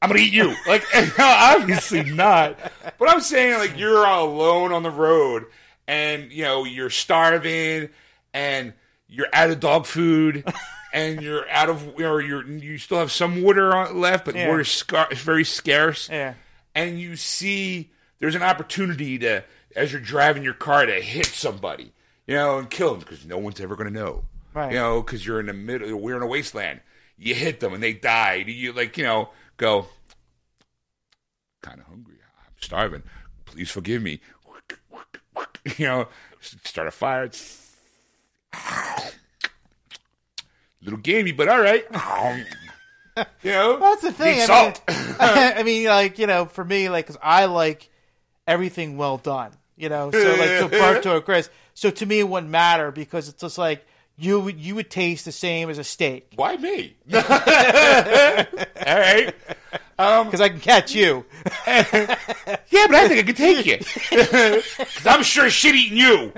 [0.00, 0.54] I'm gonna eat you.
[0.66, 0.84] Like,
[1.18, 2.56] obviously not.
[2.98, 5.46] But I'm saying, like, you're all alone on the road,
[5.86, 7.88] and you know you're starving,
[8.32, 8.72] and
[9.08, 10.44] you're out of dog food,
[10.92, 14.48] and you're out of, or you're you still have some water on- left, but Yeah.
[14.48, 16.34] water's scar- very scarce yeah.
[16.74, 19.44] and you see there's an opportunity to,
[19.76, 21.92] as you're driving your car, to hit somebody,
[22.26, 24.72] you know, and kill them because no one's ever going to know, Right.
[24.72, 26.80] You know, because you're in the middle, we're in a wasteland.
[27.16, 28.44] You hit them and they die.
[28.46, 29.86] You like, you know, go.
[31.62, 32.14] Kind of hungry.
[32.22, 33.02] I'm starving.
[33.44, 34.20] Please forgive me.
[35.76, 36.08] You know,
[36.40, 37.24] start a fire.
[37.24, 37.74] It's
[40.82, 41.84] little gamey, but all right.
[43.42, 44.40] You know, Well, that's the thing.
[44.48, 44.74] I mean,
[45.20, 47.90] I mean, like you know, for me, like, cause I like
[48.48, 49.52] everything well done.
[49.76, 51.52] You know, so like to a crisp.
[51.74, 55.24] So to me, it wouldn't matter because it's just like you would you would taste
[55.24, 56.96] the same as a steak Why me?
[57.14, 57.20] All
[58.84, 59.32] right.
[60.00, 61.24] Um, because I can catch you.
[62.70, 63.78] Yeah, but I think I could take you.
[64.10, 66.32] Because I'm sure shit eating you.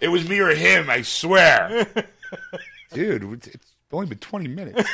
[0.00, 1.86] it was me or him, I swear.
[2.92, 4.88] Dude, it's only been 20 minutes.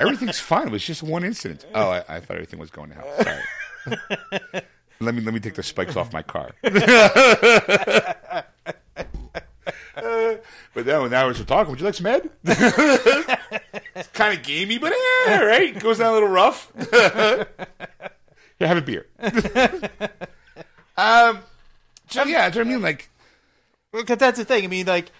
[0.00, 0.68] Everything's fine.
[0.68, 1.66] It was just one incident.
[1.74, 3.22] Oh, I, I thought everything was going to hell.
[3.22, 3.42] Sorry.
[5.00, 6.50] let me let me take the spikes off my car.
[6.62, 6.72] but
[10.74, 12.30] then when now we're talking, would you like some Ed?
[12.44, 15.78] it's kind of gamey, but yeah, all right.
[15.78, 16.72] Goes down a little rough.
[18.58, 19.06] Here, have a beer.
[20.96, 21.40] um,
[22.08, 22.82] so yeah, that's what I mean.
[22.82, 23.10] Like,
[23.92, 24.64] Because that's the thing.
[24.64, 25.10] I mean, like,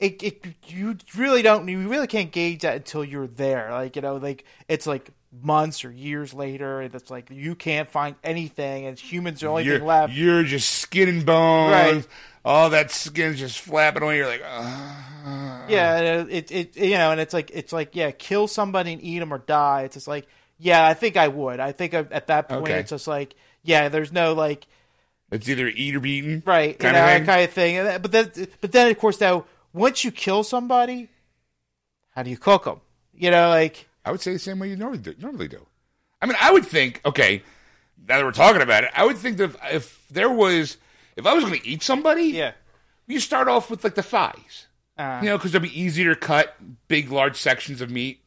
[0.00, 3.70] it, it you really don't you really can't gauge that until you're there.
[3.70, 7.88] Like you know, like it's like months or years later, and it's like you can't
[7.88, 10.12] find anything, and humans are the only you're, thing left.
[10.12, 11.72] you're just skin and bones.
[11.72, 12.06] Right.
[12.44, 14.16] All that skin's just flapping away.
[14.16, 18.10] You're like, uh, Yeah, and it, it you know, and it's like it's like yeah,
[18.12, 19.82] kill somebody and eat them or die.
[19.82, 20.26] It's just like
[20.58, 21.60] yeah, I think I would.
[21.60, 22.78] I think at that point Okay.
[22.80, 24.66] it's just like yeah, there's no like
[25.30, 26.42] it's either eat or be eaten.
[26.46, 27.76] right, Kind you know, of that thing.
[27.76, 28.02] kind of thing.
[28.02, 31.08] But then but then of course now once you kill somebody,
[32.12, 32.80] how do you cook them?
[33.14, 35.14] You know, like I would say the same way you normally do.
[35.18, 35.66] Normally do.
[36.22, 37.00] I mean, I would think.
[37.04, 37.42] Okay,
[38.08, 40.76] now that we're talking about it, I would think that if, if there was,
[41.16, 42.52] if I was going to eat somebody, yeah,
[43.06, 44.66] you start off with like the thighs.
[44.98, 46.56] uh, you know, because they'll be easier to cut,
[46.88, 48.20] big, large sections of meat.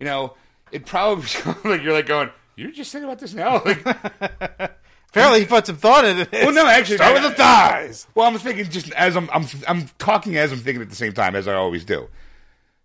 [0.00, 0.34] You know,
[0.72, 1.24] it probably
[1.70, 3.62] like you're like going, you're just thinking about this now.
[3.64, 3.84] Like,
[5.10, 6.32] apparently he put some thought into it.
[6.32, 8.06] well, no, actually, Start with the thighs.
[8.14, 11.12] Well, I'm thinking just as I'm, I'm, I'm talking as I'm thinking at the same
[11.14, 12.08] time as I always do.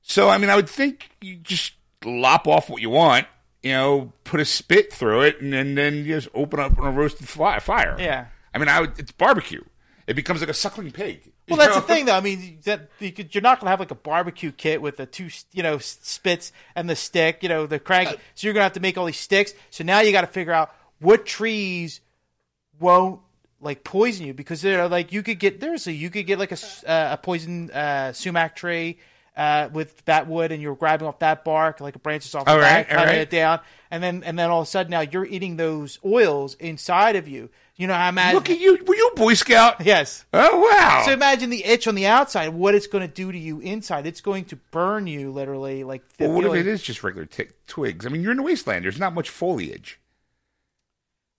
[0.02, 1.74] So, I mean, I would think you just
[2.06, 3.28] lop off what you want.
[3.62, 6.86] You know, put a spit through it, and then then you just open up on
[6.88, 7.95] a roasted fi- fire.
[7.97, 8.26] Yeah.
[8.54, 9.64] I mean, I would, it's barbecue.
[10.06, 11.32] It becomes like a suckling pig.
[11.47, 12.16] Well, that's the thing, though.
[12.16, 14.97] I mean, that you could- you're not going to have like a barbecue kit with
[14.97, 18.10] the two, you know, spits and the stick, you know, the crank.
[18.36, 19.54] so you're going to have to make all these sticks.
[19.70, 22.01] So now you got to figure out what trees
[22.80, 23.22] won't
[23.62, 26.51] like poison you because they're like you could get there's a you could get like
[26.51, 28.97] a uh, a poison uh, sumac tree.
[29.36, 32.54] Uh, with that wood, and you're grabbing off that bark, like it branches off All
[32.54, 33.18] the right, back, cutting right.
[33.18, 36.54] it down, and then and then all of a sudden now you're eating those oils
[36.60, 37.50] inside of you.
[37.76, 38.36] You know, I imagine.
[38.36, 38.78] Look at you.
[38.86, 39.84] Were you a Boy Scout?
[39.84, 41.02] yes, Oh, wow.
[41.04, 42.50] so imagine the itch on the outside.
[42.50, 44.06] What it's going to do to you inside?
[44.06, 45.84] It's going to burn you literally.
[45.84, 48.06] Like well, what if it is just regular t- twigs?
[48.06, 48.86] I mean, you're in the wasteland.
[48.86, 50.00] There's not much foliage.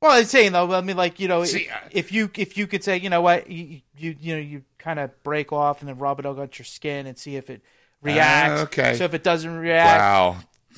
[0.03, 0.73] Well, I'm saying though.
[0.73, 3.09] I mean, like you know, See, if, I- if you if you could say, you
[3.09, 6.27] know what, you you, you know, you kind of break off and then rub it
[6.27, 7.63] all against your skin and see if it
[8.05, 8.61] reacts.
[8.61, 8.95] Ah, okay.
[8.97, 10.37] So if it doesn't react, Wow.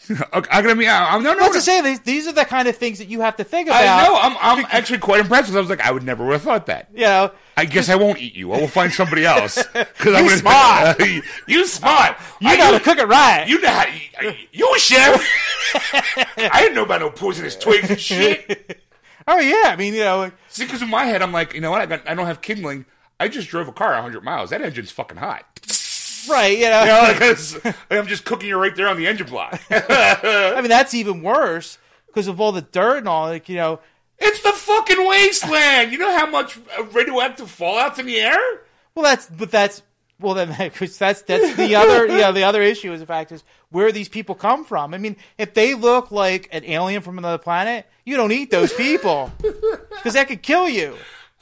[0.32, 0.86] Okay, I'm gonna be.
[0.88, 1.40] I'm no, no.
[1.40, 1.54] Let's no.
[1.54, 3.82] just say these, these are the kind of things that you have to think about.
[3.82, 4.14] I know.
[4.16, 4.36] I'm.
[4.60, 5.48] I'm actually quite impressed.
[5.48, 6.88] 'cause I was like, I would never have thought that.
[6.94, 8.52] You know, I guess I won't eat you.
[8.52, 9.58] I will find somebody else.
[9.72, 11.00] Because I'm smart.
[11.48, 12.16] you smart.
[12.40, 13.48] you I- got to cook it right.
[13.48, 13.86] You know how
[14.22, 15.26] you, you a chef?
[16.36, 18.80] I didn't know about no poisonous twigs and shit.
[19.26, 21.72] oh yeah, I mean, you know, See, because in my head, I'm like, you know
[21.72, 21.80] what?
[21.80, 22.08] I got.
[22.08, 22.84] I don't have kindling.
[23.18, 24.50] I just drove a car 100 miles.
[24.50, 25.44] That engine's fucking hot.
[26.30, 26.56] right?
[26.56, 29.60] You know, You know, like, I'm just cooking you right there on the engine block.
[29.70, 33.26] I mean, that's even worse because of all the dirt and all.
[33.26, 33.80] Like, you know,
[34.18, 35.92] it's the fucking wasteland.
[35.92, 38.40] You know how much uh, radioactive fallout's in the air?
[38.94, 39.82] well, that's but that's
[40.18, 43.30] well then because that's that's the other you know the other issue is the fact
[43.32, 44.94] is where these people come from.
[44.94, 48.72] I mean, if they look like an alien from another planet, you don't eat those
[48.72, 50.96] people because that could kill you.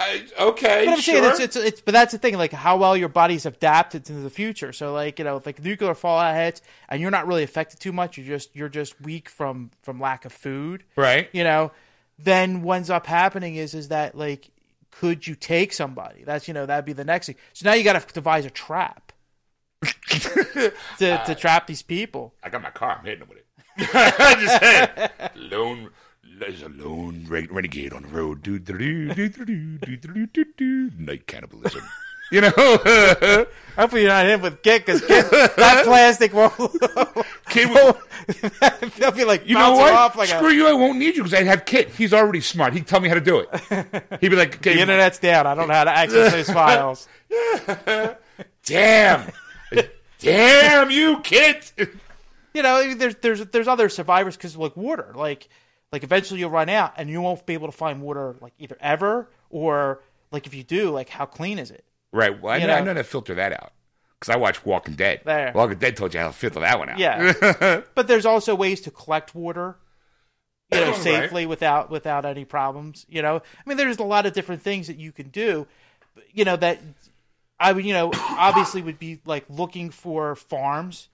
[0.05, 1.14] I, okay, But I'm sure.
[1.14, 4.12] saying it's, it's it's but that's the thing, like how well your body's adapted to
[4.12, 4.72] the future.
[4.72, 8.18] So like you know, like nuclear fallout hits and you're not really affected too much,
[8.18, 11.28] you're just you're just weak from from lack of food, right.
[11.32, 11.72] you know.
[12.18, 14.50] Then what ends up happening is is that like
[14.90, 16.22] could you take somebody?
[16.24, 17.36] That's you know that'd be the next thing.
[17.52, 19.12] So now you got to devise a trap
[19.82, 22.34] to to uh, trap these people.
[22.42, 22.96] I got my car.
[22.98, 23.46] I'm hitting them with it.
[23.78, 25.90] I just said, lone.
[26.39, 28.47] There's a lone re- renegade on the road.
[30.99, 31.82] Night cannibalism.
[32.32, 32.51] You know,
[33.76, 35.24] hopefully you're not him with KITT because Kid
[35.57, 36.55] that plastic won't.
[37.51, 37.99] Kid, will,
[38.99, 39.93] they'll be like, you know what?
[39.93, 40.66] Off like Screw a, you!
[40.66, 41.91] I won't need you because I have KITT.
[41.91, 42.72] He's already smart.
[42.72, 43.49] He'd tell me how to do it.
[44.20, 45.47] He'd be like, okay, the internet's down.
[45.47, 47.07] I don't know how to access those files.
[48.64, 49.30] Damn!
[50.18, 51.89] Damn you, KITT!
[52.55, 55.49] you know, there's there's there's other survivors because like water, like
[55.95, 58.76] like eventually you'll run out and you won't be able to find water like either
[58.80, 61.84] ever or like if you do, like how clean is it?
[62.12, 62.42] Right.
[62.42, 62.86] Well, I You know, I know.
[62.86, 63.72] know how to filter that out
[64.18, 65.20] because I watched Walking Dead.
[65.24, 65.53] There.
[65.55, 66.99] Walking Dead told you how to filter that one out.
[66.99, 69.76] Yeah, but there's also ways to collect water,
[70.72, 70.97] you know, Right.
[70.97, 73.07] safely without without any problems.
[73.09, 75.68] You know, I mean, there's a lot of different things that you can do.
[76.32, 76.80] You know that
[77.61, 81.09] I would, you know, obviously would be like looking for farms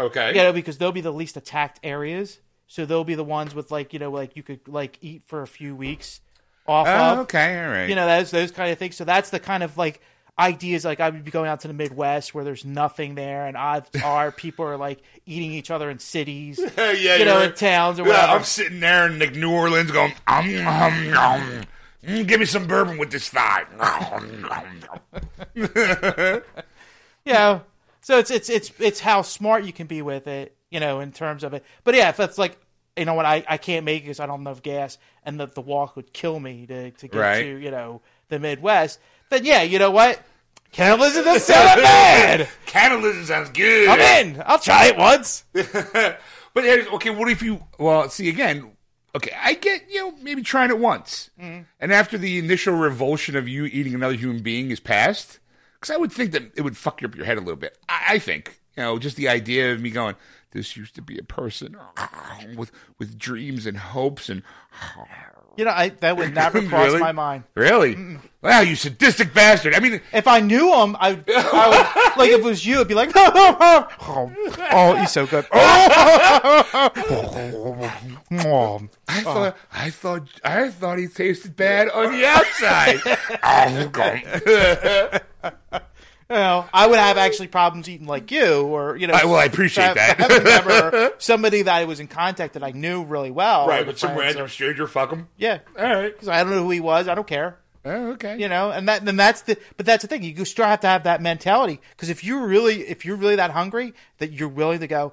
[0.00, 0.30] okay.
[0.30, 2.40] you know, because they'll be the least attacked areas.
[2.72, 5.42] So they'll be the ones with like you know like you could like eat for
[5.42, 6.22] a few weeks
[6.66, 7.18] off Oh, of.
[7.20, 7.62] okay.
[7.62, 7.86] All right.
[7.86, 8.96] You know those those kind of things.
[8.96, 10.00] So that's the kind of like
[10.38, 13.58] ideas like I would be going out to the Midwest where there's nothing there, and
[13.58, 17.52] odds are people are like eating each other in cities, yeah, you know, you're- in
[17.52, 18.32] towns or Yeah, whatever.
[18.38, 21.62] I'm sitting there in like New Orleans going, um, um, um,
[22.06, 23.66] mm, give me some bourbon with this thigh.
[27.26, 27.62] know,
[28.00, 31.12] so it's it's it's it's how smart you can be with it, you know, in
[31.12, 31.62] terms of it.
[31.84, 32.56] But yeah, if that's like
[32.96, 35.38] you know what, I, I can't make it because I don't have enough gas, and
[35.40, 37.42] the the walk would kill me to to get Right.
[37.42, 38.98] to you know the Midwest.
[39.30, 40.20] Then yeah, you know what,
[40.72, 42.48] cannibalism doesn't sound that bad.
[42.66, 43.88] Cannibalism sounds good.
[43.88, 44.42] I'm in.
[44.46, 45.44] I'll try it once.
[46.54, 47.64] But okay, what if you?
[47.78, 48.72] Well, see again.
[49.16, 51.62] Okay, I get you know maybe trying it once, Mm-hmm.
[51.80, 55.38] and after the initial revulsion of you eating another human being is past,
[55.80, 57.78] because I would think that it would fuck up your head a little bit.
[57.88, 60.14] I, I think you know just the idea of me going,
[60.52, 62.06] this used to be a person uh,
[62.56, 64.42] with with dreams and hopes and.
[65.54, 67.00] You know, I that would never cross Really?
[67.00, 67.44] my mind.
[67.54, 67.94] Really?
[68.40, 69.74] Wow, you sadistic bastard!
[69.74, 72.80] I mean, If I knew him, I, would- I would, like if it was you,
[72.80, 73.86] I'd be like, oh,
[74.72, 75.44] oh he's so good.
[75.52, 76.70] Oh.
[79.08, 83.00] I thought, I thought, I thought he tasted bad on the outside.
[85.44, 85.50] Oh,
[86.32, 89.12] You know, I would have actually problems eating like you, or you know.
[89.12, 91.14] I- well, I appreciate that.
[91.18, 94.48] somebody that I was in contact that I knew really well, right, but some random
[94.48, 95.28] stranger, fuck him.
[95.36, 96.12] yeah, All right.
[96.12, 97.06] because I don't know who he was.
[97.06, 98.38] I don't care, Oh, okay.
[98.38, 98.70] you know.
[98.70, 100.22] And that, then that's the, but that's the thing.
[100.22, 103.50] You still have to have that mentality because if you're really, if you're really that
[103.50, 105.12] hungry that you're willing to go,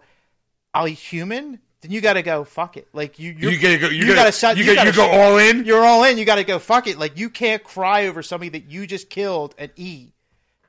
[0.74, 1.59] I'll eat human.
[1.82, 2.88] Then you got to go fuck it.
[2.93, 3.88] Like you, You gotta go.
[3.89, 4.32] You, gotta gotta.
[4.32, 5.65] shut- you, you gotta, you gotta go all in.
[5.65, 6.17] you're all in.
[6.17, 6.97] You got to go fuck it.
[6.99, 10.13] Like you can't cry over somebody that you just killed and eat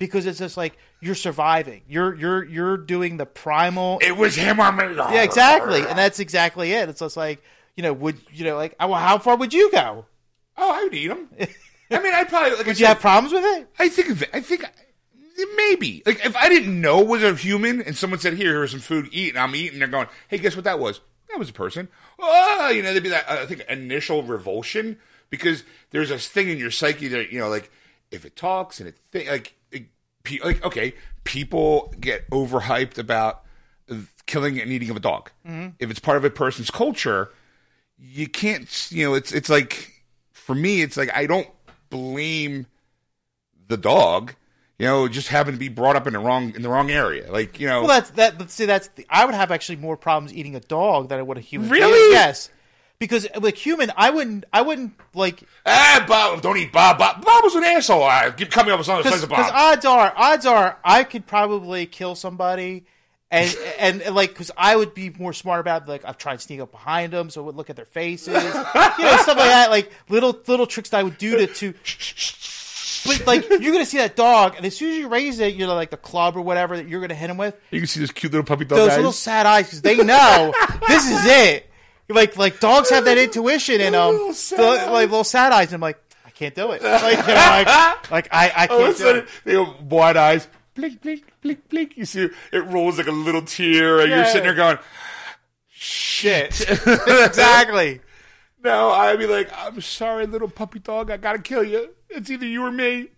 [0.00, 1.82] because it's just like you're surviving.
[1.88, 4.00] You're you're you're doing the primal.
[4.02, 4.96] It was him on me.
[4.96, 6.88] yeah, exactly, and that's exactly it.
[6.88, 7.40] It's just like
[7.76, 10.06] you know, would you know, like, well, how far would you go?
[10.56, 11.28] Oh, I would eat him.
[11.92, 12.50] I mean, I'd probably.
[12.56, 13.68] Like I Would you said, have problems with it?
[13.78, 14.08] I think.
[14.10, 14.64] of it- I think.
[15.56, 16.02] Maybe.
[16.04, 18.80] Like if I didn't know it was a human and someone said, "Here, here's some
[18.80, 21.00] food, eat," and I'm eating, they're going, "Hey, guess what that was?
[21.30, 21.88] That was a person."
[22.18, 23.28] Oh, you know, there'd be that.
[23.28, 24.98] Uh, I think initial revulsion
[25.30, 27.70] because there's this thing in your psyche that you know, like
[28.10, 29.54] if it talks and it like
[30.38, 33.44] pe- like okay, people get overhyped about
[34.26, 35.30] killing and eating of a dog.
[35.46, 35.68] Mm-hmm.
[35.78, 37.30] If it's part of a person's culture,
[37.98, 38.68] you can't.
[38.90, 41.48] You know, it's it's like for me, it's like I don't
[41.90, 42.66] blame
[43.68, 44.34] the dog.
[44.78, 47.30] you know, just happened to be brought up in the wrong in the wrong area.
[47.30, 48.38] Like you know, Well, that's that.
[48.38, 51.22] But see, that's the, I would have actually more problems eating a dog than I
[51.22, 51.68] would a human.
[51.68, 52.12] Really?
[52.12, 52.50] Yes,
[53.00, 54.44] because like human, I wouldn't.
[54.52, 56.98] I wouldn't like ah, Bob, don't eat Bob.
[56.98, 58.04] Bob, Bob was an asshole.
[58.04, 59.50] I keep coming up with something because says Bob.
[59.52, 62.84] odds are odds are I could probably kill somebody.
[63.32, 66.36] And, and and, like because I would be more smart about it, like I've tried
[66.36, 69.28] to sneak up behind them so I would look at their faces, you know stuff
[69.28, 71.74] like that, like little little tricks that I would do to to.
[73.06, 75.64] But like you're gonna see that dog, and as soon as you raise it, you
[75.64, 78.00] know like the club or whatever that you're gonna hit him with, you can see
[78.00, 78.78] this cute little puppy dog.
[78.78, 78.96] those eyes.
[78.96, 80.52] little sad eyes because they know
[80.88, 81.69] this is it.
[82.10, 85.68] Like like dogs have that intuition and um the- like little sad eyes.
[85.68, 86.82] And I'm like I can't do it.
[86.82, 89.28] Like you know like, like I I All of a can't do it.
[89.44, 90.48] they have wide eyes.
[90.74, 91.96] Blink, blink, blink, blink.
[91.96, 94.24] You see it rolls like a little tear, and you're Yeah.
[94.26, 94.78] sitting there going,
[95.68, 96.60] Shit.
[96.86, 98.00] exactly.
[98.62, 101.10] No, I'd be like, I'm sorry, little puppy dog.
[101.10, 101.90] I gotta kill you.
[102.08, 103.08] It's either you or me.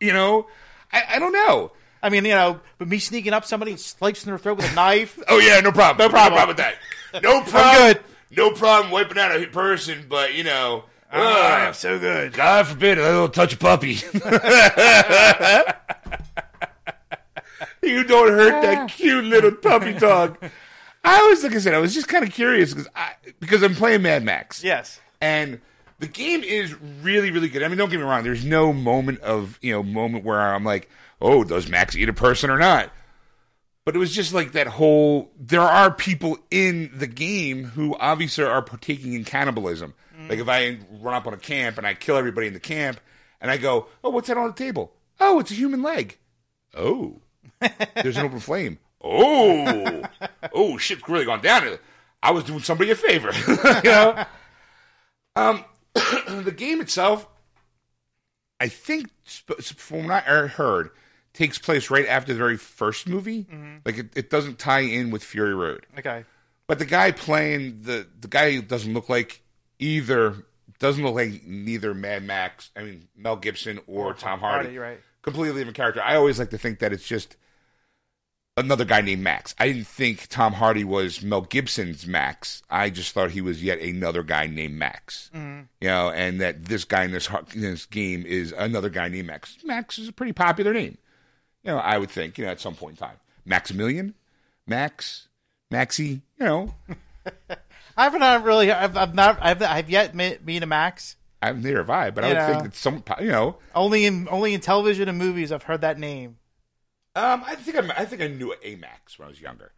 [0.00, 0.46] You know,
[0.92, 1.72] I, I don't know.
[2.02, 4.74] I mean you know, but me sneaking up somebody and slicing their throat with a
[4.74, 5.18] knife.
[5.28, 6.06] Oh yeah, no problem.
[6.06, 6.48] No problem.
[6.48, 6.76] with that.
[7.22, 7.92] No problem.
[7.94, 8.00] good.
[8.30, 12.32] No problem wiping out a person, but you know, uh, so good.
[12.34, 13.94] God forbid a little touch a puppy.
[17.82, 20.38] you don't hurt that cute little puppy dog.
[21.04, 23.74] I was like I said, I was just kind of curious because I because I'm
[23.74, 24.62] playing Mad Max.
[24.62, 25.00] Yes.
[25.20, 25.60] and
[26.00, 27.62] the game is really really good.
[27.62, 28.22] I mean, don't get me wrong.
[28.24, 32.12] There's no moment of you know moment where I'm like, oh, does Max eat a
[32.12, 32.92] person or not?
[33.88, 35.30] But it was just like that whole.
[35.40, 39.94] There are people in the game who obviously are partaking in cannibalism.
[40.28, 43.00] Like if I run up on a camp and I kill everybody in the camp,
[43.40, 44.92] and I go, oh, what's that on the table?
[45.20, 46.18] Oh, it's a human leg.
[46.76, 47.22] Oh,
[47.94, 48.78] there's an open flame.
[49.02, 50.02] Oh,
[50.52, 51.78] oh, shit's really gone down.
[52.22, 54.22] I was doing somebody a favor, you know.
[55.34, 55.64] Um,
[55.94, 57.26] the game itself,
[58.60, 60.90] I think, from what I heard,
[61.38, 63.44] takes place right after the very first movie.
[63.44, 63.76] Mm-hmm.
[63.84, 65.86] Like it, it doesn't tie in with Fury Road.
[65.96, 66.24] Okay.
[66.66, 69.42] But the guy playing the the guy doesn't look like
[69.78, 70.34] either
[70.80, 72.70] doesn't look like neither Mad Max.
[72.76, 74.64] I mean Mel Gibson or, Tom Hardy.
[74.64, 75.00] Hardy, right.
[75.22, 76.02] Completely different character.
[76.02, 77.36] I always like to think that it's just
[78.56, 79.54] another guy named Max.
[79.60, 82.64] I didn't think Tom Hardy was Mel Gibson's Max.
[82.68, 85.30] I just thought he was yet another guy named Max.
[85.32, 85.60] Mm-hmm.
[85.80, 89.28] You know, and that this guy in this in this game is another guy named
[89.28, 89.56] Max.
[89.64, 90.98] Max is a pretty popular name.
[91.64, 92.38] You know, I would think.
[92.38, 94.14] You know, at some point in time, Maximilian,
[94.66, 95.28] Max,
[95.70, 96.22] Maxie.
[96.38, 96.74] You know,
[97.96, 98.70] I haven't uh, really.
[98.70, 99.38] I've, I've not.
[99.40, 101.16] I've, I've yet met meet a Max.
[101.40, 102.46] I'm near vibe, but I would know.
[102.46, 103.02] think that some.
[103.20, 106.38] You know, Only in only in television and movies I've heard that name.
[107.14, 109.72] Um, I think I, I think I knew a Max when I was younger.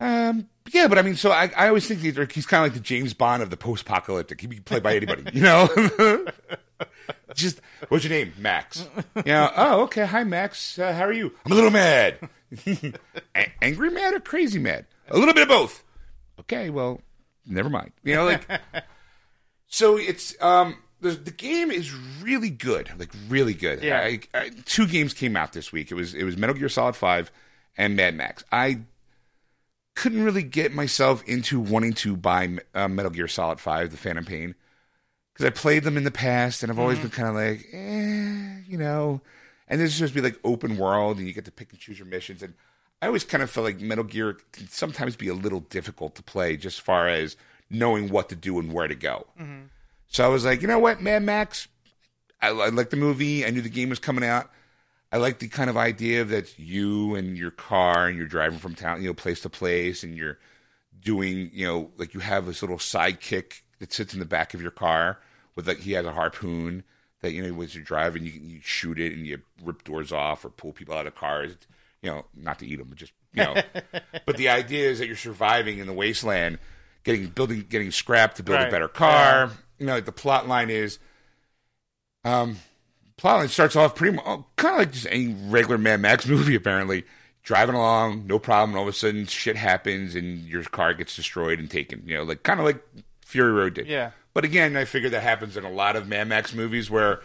[0.00, 2.74] Um, yeah, but I mean, so I, I always think he's, he's kind of like
[2.74, 4.40] the James Bond of the post-apocalyptic.
[4.40, 5.68] He'd be played by anybody, you know.
[7.34, 8.86] Just what's your name, Max?
[9.16, 10.78] You know, oh, okay, hi, Max.
[10.78, 11.32] Uh, how are you?
[11.44, 12.18] I'm a little mad.
[12.66, 14.86] A- angry mad or crazy mad?
[15.08, 15.84] A little bit of both.
[16.40, 17.00] Okay, well,
[17.46, 17.92] never mind.
[18.02, 18.46] You know, like
[19.66, 23.82] so it's um the the game is really good, like really good.
[23.82, 24.00] Yeah.
[24.00, 25.90] I, I, two games came out this week.
[25.90, 27.30] It was it was Metal Gear Solid Five
[27.76, 28.44] and Mad Max.
[28.50, 28.80] I
[29.94, 34.24] couldn't really get myself into wanting to buy uh, Metal Gear Solid Five, The Phantom
[34.24, 34.54] Pain,
[35.40, 38.60] because I played them in the past and I've always been kind of like, eh,
[38.68, 39.22] you know.
[39.68, 41.80] And this is supposed to be like open world, and you get to pick and
[41.80, 42.42] choose your missions.
[42.42, 42.52] And
[43.00, 46.22] I always kind of felt like Metal Gear can sometimes be a little difficult to
[46.22, 47.36] play, just as far as
[47.70, 49.26] knowing what to do and where to go.
[50.08, 51.68] So I was like, you know what, Mad Max,
[52.42, 53.46] I, I like the movie.
[53.46, 54.50] I knew the game was coming out.
[55.10, 58.74] I like the kind of idea that you and your car and you're driving from
[58.74, 60.38] town, you know, place to place, and you're
[61.00, 64.60] doing, you know, like you have this little sidekick that sits in the back of
[64.60, 65.18] your car
[65.56, 66.84] with like he has a harpoon
[67.20, 70.44] that you know as you're driving you you shoot it and you rip doors off
[70.44, 71.54] or pull people out of cars,
[72.02, 73.54] you know, not to eat them, but just you know.
[74.26, 76.58] but the idea is that you're surviving in the wasteland,
[77.04, 79.50] getting building, getting scrap to build a better car.
[79.78, 80.98] You know, like the plot line is
[82.24, 82.56] um,
[83.18, 84.24] plotline starts off pretty much
[84.56, 86.54] kind of like just any regular Mad Max movie.
[86.54, 87.04] Apparently,
[87.42, 88.76] driving along, no problem.
[88.76, 92.02] All of a sudden, shit happens and your car gets destroyed and taken.
[92.06, 92.82] You know, like kind of like
[93.24, 93.86] Fury Road did.
[93.86, 94.10] Yeah.
[94.32, 97.20] But again, I figure that happens in a lot of Mad Max movies where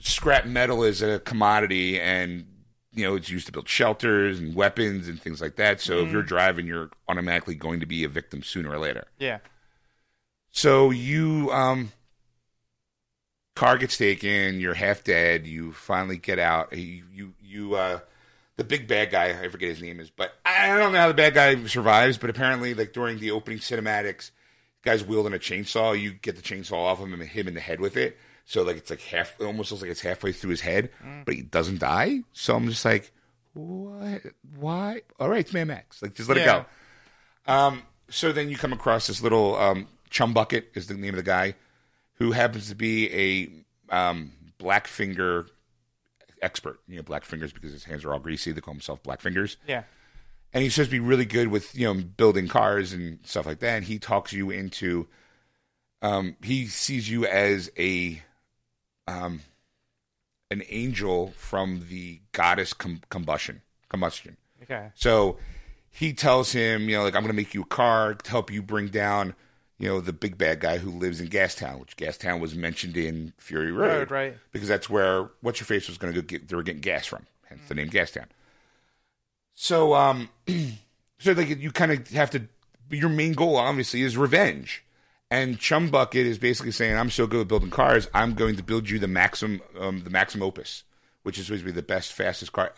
[0.00, 2.46] scrap metal is a commodity and
[2.92, 5.80] you know it's used to build shelters and weapons and things like that.
[5.80, 9.06] So if you're driving, you're automatically going to be a victim sooner or later.
[9.18, 9.38] Yeah.
[10.52, 11.92] So you um
[13.56, 16.76] car gets taken, you're half dead, you finally get out.
[16.76, 18.00] You you, you uh
[18.56, 21.14] the big bad guy, I forget his name is, but I don't know how the
[21.14, 24.30] bad guy survives, but apparently like during the opening cinematics
[24.84, 25.98] guy's wielding a chainsaw.
[25.98, 28.18] You get the chainsaw off him and hit him in the head with it.
[28.44, 30.90] So like it's like half, it almost looks like it's halfway through his head,
[31.24, 32.20] but he doesn't die.
[32.32, 33.10] So I'm just like,
[33.54, 34.22] what?
[34.58, 35.02] Why?
[35.18, 36.02] All right, it's Mad Max.
[36.02, 36.44] Like just let it
[37.46, 37.52] go.
[37.52, 41.16] Um, so then you come across this little um, chum bucket is the name of
[41.16, 41.54] the guy
[42.14, 43.10] who happens to be
[43.90, 45.46] a um, black finger
[46.42, 46.80] expert.
[46.86, 48.52] You know, black fingers because his hands are all greasy.
[48.52, 49.84] They call himself black fingers Yeah.
[50.54, 53.58] And he's supposed to be really good with you know building cars and stuff like
[53.58, 53.76] that.
[53.76, 55.08] And he talks you into,
[56.00, 58.22] um, he sees you as a,
[59.08, 59.40] um,
[60.50, 64.36] an angel from the goddess com- combustion, combustion.
[64.62, 64.90] Okay.
[64.94, 65.38] So
[65.90, 68.50] he tells him, you know, like I'm going to make you a car to help
[68.50, 69.34] you bring down,
[69.78, 73.32] you know, the big bad guy who lives in Gastown, which Gastown was mentioned in
[73.38, 74.36] Fury Road, Road, right.
[74.52, 76.48] Because that's where what's your face was going to go get.
[76.48, 78.26] They were getting gas from, hence the name Gastown.
[79.54, 80.28] So, um,
[81.18, 82.42] so like you kind of have to.
[82.90, 84.84] Your main goal, obviously, is revenge.
[85.30, 88.08] And Chum Bucket is basically saying, "I'm so good at building cars.
[88.14, 90.84] I'm going to build you the maximum, um, the maximum opus,
[91.22, 92.72] which is supposed to be the best, fastest car.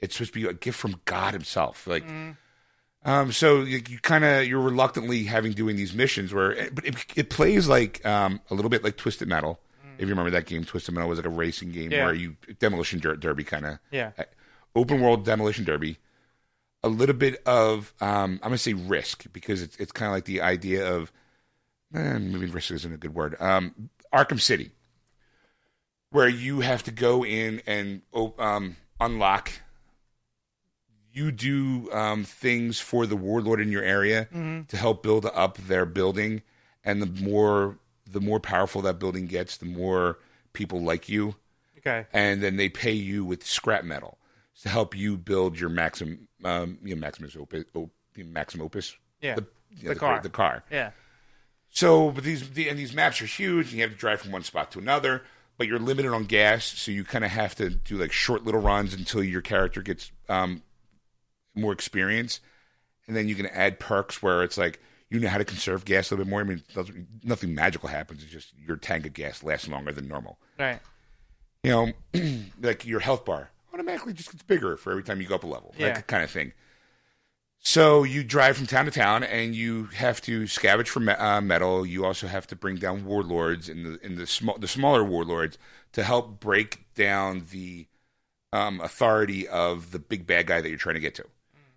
[0.00, 1.86] It's supposed to be a gift from God Himself.
[1.86, 2.04] Like,
[3.04, 6.94] um, so you, you kind of you're reluctantly having doing these missions where, but it,
[7.16, 9.58] it plays like um, a little bit like Twisted Metal.
[9.96, 12.04] If you remember that game, Twisted Metal was like a racing game Yeah.
[12.04, 14.12] where you demolition der- derby kind of Yeah.
[14.76, 15.98] open world demolition derby.
[16.84, 20.24] A little bit of um, I'm gonna say risk because it's it's kind of like
[20.26, 21.10] the idea of
[21.94, 23.36] eh, maybe risk isn't a good word.
[23.40, 24.70] Um, Arkham City,
[26.10, 29.50] where you have to go in and oh, um, unlock.
[31.10, 34.28] You do um, things for the warlord in your area
[34.68, 36.42] to help build up their building,
[36.84, 40.18] and the more the more powerful that building gets, the more
[40.52, 41.34] people like you
[41.78, 42.06] Okay.
[42.12, 44.18] and then they pay you with scrap metal
[44.62, 49.34] to help you build your maximum, um, you know, maximus opus, op, maximum opus, Yeah.
[49.36, 50.20] the, you know, The car.
[50.22, 50.64] the car.
[50.70, 50.90] Yeah.
[51.70, 54.32] So, but these the, and these maps are huge, and you have to drive from
[54.32, 55.22] one spot to another.
[55.58, 58.60] But you're limited on gas, so you kind of have to do like short little
[58.60, 60.62] runs until your character gets um,
[61.54, 62.40] more experience,
[63.06, 64.80] and then you can add perks where it's like
[65.10, 66.40] you know how to conserve gas a little bit more.
[66.40, 66.62] I mean,
[67.24, 68.22] nothing magical happens.
[68.22, 70.78] It's just your tank of gas lasts longer than normal Right.
[71.64, 71.92] you know,
[72.62, 75.46] like your health bar automatically just gets bigger for every time you go up a
[75.46, 75.94] level, Yeah.
[75.94, 76.52] that kind of thing.
[77.60, 81.40] So you drive from town to town, and you have to scavenge for me- uh,
[81.40, 81.84] metal.
[81.84, 85.58] You also have to bring down warlords and the in the small the smaller warlords
[85.92, 87.86] to help break down the
[88.52, 91.24] um, authority of the big bad guy that you're trying to get to.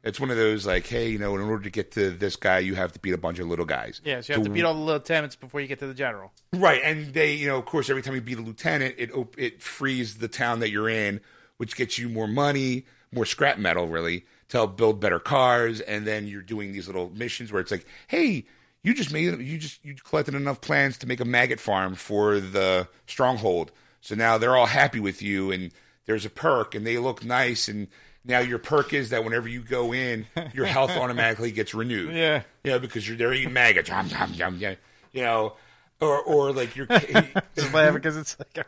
[0.03, 2.59] It's one of those like, hey, you know, in order to get to this guy,
[2.59, 4.01] you have to beat a bunch of little guys.
[4.03, 4.21] Yeah.
[4.21, 6.31] So you have to beat all the lieutenants before you get to the general.
[6.53, 9.37] Right, and they, you know, of course, every time you beat a lieutenant, it op-
[9.37, 11.21] it frees the town that you're in,
[11.61, 15.79] which gets you more money, more scrap metal, really, to help build better cars.
[15.79, 18.45] And then you're doing these little missions where it's like, hey,
[18.81, 22.39] you just made, you just you collected enough plans to make a maggot farm for
[22.39, 25.71] the stronghold, so now they're all happy with you, and
[26.07, 27.89] there's a perk, and they look nice, and
[28.25, 32.15] now your perk is that whenever you go in, your health automatically gets renewed.
[32.15, 32.41] Yeah.
[32.63, 33.87] Yeah, because you're there eating maggots.
[33.87, 34.77] Yum, yum, yum, yum.
[35.11, 35.53] You know,
[35.99, 36.87] or or like you're
[37.55, 38.65] Just laugh because it's like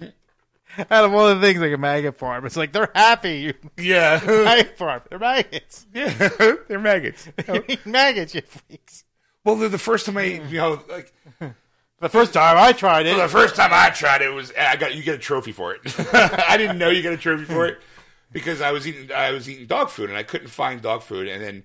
[0.00, 0.12] a
[0.90, 3.54] out of all the things like a maggot farm, it's like they're happy.
[3.78, 5.02] yeah maggot farm.
[5.08, 5.86] They're maggots.
[5.94, 6.30] yeah
[6.68, 7.28] they're maggots.
[7.84, 9.04] maggots, you freaks.
[9.44, 11.12] Well, the, the first time I you know like
[12.00, 14.94] The first time I tried it, the first time I tried it was I got
[14.94, 15.80] you get a trophy for it.
[16.12, 17.78] I didn't know you got a trophy for it
[18.32, 21.28] because I was eating I was eating dog food and I couldn't find dog food
[21.28, 21.64] and then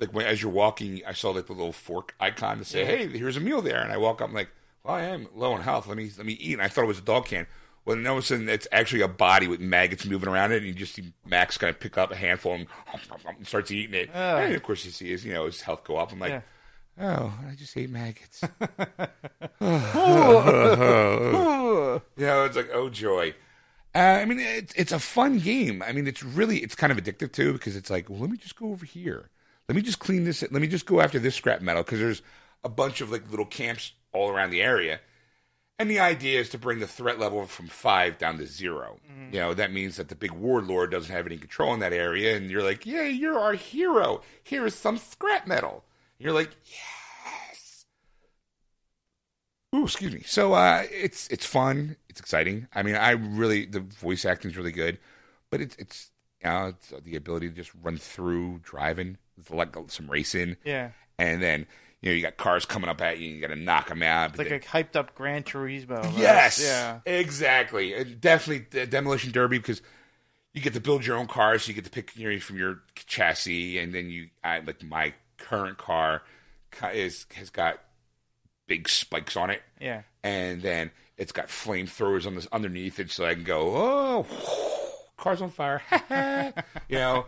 [0.00, 3.06] like when, as you're walking I saw like the little fork icon to say hey
[3.06, 4.50] here's a meal there and I walk up I'm like
[4.82, 6.88] well I am low on health let me let me eat and I thought it
[6.88, 7.46] was a dog can.
[7.86, 10.56] Well, then all of a sudden, it's actually a body with maggots moving around it,
[10.58, 12.66] and you just see Max kind of pick up a handful and,
[13.38, 14.10] and starts eating it.
[14.12, 16.12] And of course, you see his, you know, his health go up.
[16.12, 16.42] I'm like,
[16.98, 17.00] Yeah.
[17.00, 18.42] oh, I just ate maggots.
[22.18, 23.34] You know, it's like, oh joy.
[23.94, 25.82] Uh, I mean, it's it's a fun game.
[25.82, 28.36] I mean, it's really it's kind of addictive too because it's like, well, let me
[28.36, 29.30] just go over here.
[29.68, 30.42] Let me just clean this.
[30.42, 32.22] Let me just go after this scrap metal because there's
[32.64, 35.00] a bunch of like little camps all around the area.
[35.78, 38.98] And the idea is to bring the threat level from five down to 0
[39.30, 42.36] You know, that means that the big warlord doesn't have any control in that area,
[42.36, 44.22] and you're like, yeah, you're our hero.
[44.42, 45.84] Here is some scrap metal.
[46.18, 47.84] You're like, yes.
[49.74, 50.22] Ooh, excuse me.
[50.24, 51.96] So uh, it's it's fun.
[52.08, 52.68] It's exciting.
[52.74, 54.98] I mean, I really the voice acting is really good,
[55.50, 56.10] but it's it's
[56.42, 60.90] you know, it's the ability to just run through driving, it's like some racing, yeah,
[61.18, 61.66] and then
[62.02, 64.30] you know you got cars coming up at you, you got to knock them out.
[64.30, 66.02] it's like a hyped up Gran Turismo.
[66.02, 66.12] right?
[66.18, 66.62] Yes.
[66.62, 67.00] Yeah.
[67.06, 67.94] Exactly.
[67.94, 69.80] Uh, Definitely the demolition derby because
[70.52, 72.56] you get to build your own car, so you get to pick you know, from
[72.58, 76.22] your chassis, and then you I, like my current car
[76.92, 77.78] is has got
[78.66, 80.02] big spikes on it, Yeah.
[80.24, 84.26] and then it's got flamethrowers on this underneath it, so I can go, oh,
[85.16, 85.82] cars on fire,
[86.88, 87.26] you know.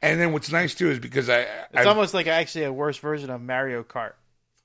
[0.00, 2.98] And then what's nice too is because I, It's I almost like actually a worse
[2.98, 4.12] version of Mario Kart.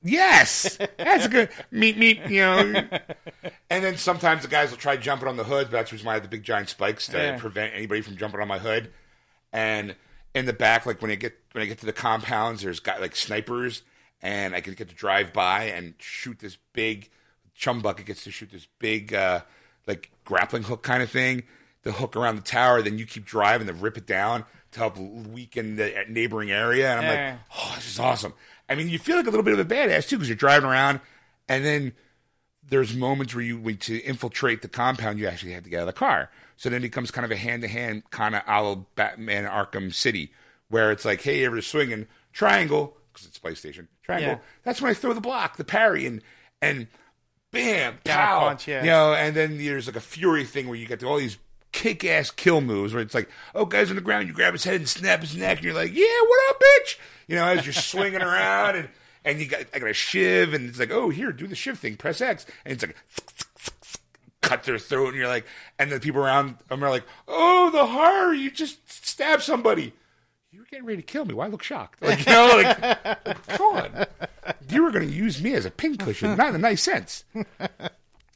[0.05, 2.19] Yes, that's a good meet meet.
[2.27, 2.83] You know,
[3.69, 6.05] and then sometimes the guys will try jumping on the hood, but that's the reason
[6.07, 7.37] why I have the big giant spikes to Yeah.
[7.37, 8.91] prevent anybody from jumping on my hood.
[9.53, 9.95] And
[10.35, 12.99] in the back, like when I get when I get to the compounds, there's got
[13.01, 13.81] like snipers,
[14.21, 17.09] and I can get to drive by and shoot this big.
[17.55, 19.41] Chum bucket gets to shoot this big uh,
[19.87, 21.43] like grappling hook kind of thing.
[21.83, 24.97] The hook around the tower, then you keep driving to rip it down to help
[24.97, 26.89] weaken the neighboring area.
[26.89, 27.31] And I'm Yeah.
[27.31, 28.33] like, oh, this is awesome.
[28.69, 30.69] I mean, you feel like a little bit of a badass too because you're driving
[30.69, 31.01] around,
[31.49, 31.93] and then
[32.67, 35.81] there's moments where you, when to infiltrate the compound, you actually have to get out
[35.81, 36.29] of the car.
[36.55, 39.45] So then it becomes kind of a hand to hand kind of a la Batman
[39.45, 40.31] Arkham City,
[40.69, 44.31] where it's like, hey, everybody's swinging triangle because it's PlayStation triangle.
[44.31, 44.37] Yeah.
[44.63, 46.21] That's when I throw the block, the parry, and
[46.61, 46.87] and
[47.51, 48.81] bam, pow, punch, yeah.
[48.81, 49.13] you know.
[49.13, 51.37] And then there's like a fury thing where you get to all these
[51.73, 54.63] kick ass kill moves where it's like, oh, guys on the ground, you grab his
[54.63, 56.97] head and snap his neck, and you're like, yeah, what up, bitch?
[57.27, 58.89] You know, as you're swinging around and.
[59.25, 61.79] And you got I got a shiv, and it's like, oh, here, do the shiv
[61.79, 62.97] thing, press X, and it's like,
[64.41, 65.45] cut their throat, and you're like,
[65.79, 69.93] and the people around them are like, oh, the horror, you just stabbed somebody.
[70.51, 71.33] You were getting ready to kill me.
[71.33, 72.01] Why look shocked?
[72.03, 74.05] Like, you know, like, come on.
[74.69, 77.23] You were going to use me as a pincushion, not in a nice sense.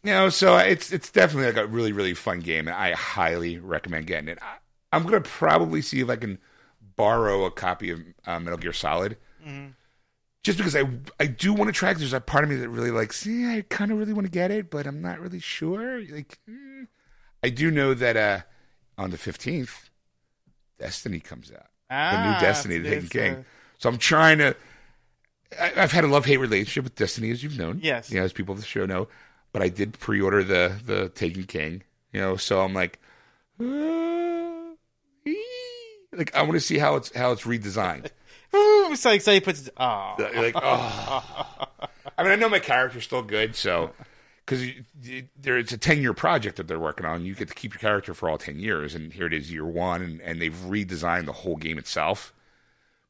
[0.03, 3.57] You know, so it's it's definitely like a really really fun game, and I highly
[3.57, 4.37] recommend getting it.
[4.41, 4.57] I,
[4.93, 6.37] I'm going to probably see if I can
[6.95, 9.17] borrow a copy of uh, Metal Gear Solid,
[10.43, 10.83] just because I
[11.19, 11.91] I do want to try.
[11.91, 13.25] 'cause There's a part of me that really likes.
[13.25, 15.99] Yeah, I kind of really want to get it, but I'm not really sure.
[16.01, 16.87] Like, mm.
[17.43, 18.39] I do know that uh,
[18.97, 19.89] on the 15th,
[20.79, 21.67] Destiny comes out.
[21.89, 23.33] the Ah, new Destiny, the it's, King.
[23.35, 23.43] uh,
[23.79, 24.55] So I'm trying to.
[25.59, 27.79] I, I've had a love hate relationship with Destiny, as you've known.
[27.81, 28.09] Yes.
[28.11, 29.07] You know, as people of the show know.
[29.51, 32.99] But I did pre order the the Taken King, you know, so I'm like,
[33.59, 34.75] uh,
[36.11, 38.07] like I want to see how it's how it's redesigned.
[38.55, 39.69] Ooh, it's like so he puts.
[39.77, 41.23] Oh, like, oh.
[42.17, 43.91] I mean, I know my character's still good, so
[44.45, 44.65] because
[45.39, 47.25] there it's a ten year project that they're working on.
[47.25, 49.65] You get to keep your character for all ten years, and here it is, year
[49.65, 52.33] one, and, and they've redesigned the whole game itself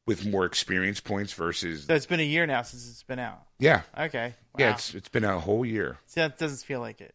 [0.08, 3.40] with more experience points versus so it's been a year now since it's been out.
[3.60, 4.34] yeah, Okay.
[4.58, 4.72] yeah.
[4.72, 5.98] It's it's been a whole year.
[6.06, 7.14] See, that doesn't feel like it.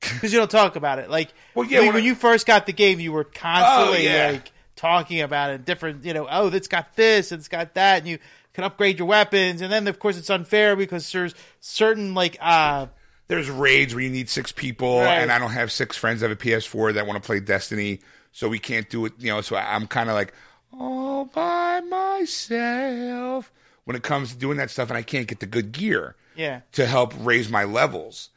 [0.00, 1.10] Because you don't talk about it.
[1.10, 4.08] Like, Well, yeah, when, when when I- you first got the game, you were constantly
[4.08, 4.30] Oh, yeah.
[4.32, 5.64] like talking about it.
[5.66, 8.18] Different, you know, oh, it's got this, it's got that, and you
[8.54, 9.60] can upgrade your weapons.
[9.60, 12.86] And then, of course, it's unfair because there's certain like, uh,
[13.28, 15.18] There's raids where you need six people, Right.
[15.18, 18.00] and I don't have six friends that have a PS4 that want to play Destiny,
[18.32, 19.12] so we can't do it.
[19.18, 20.32] You know, so I'm kind of like
[20.72, 23.52] all by myself
[23.84, 26.60] when it comes to doing that stuff, and I can't get the good gear yeah,
[26.72, 28.30] to help raise my levels.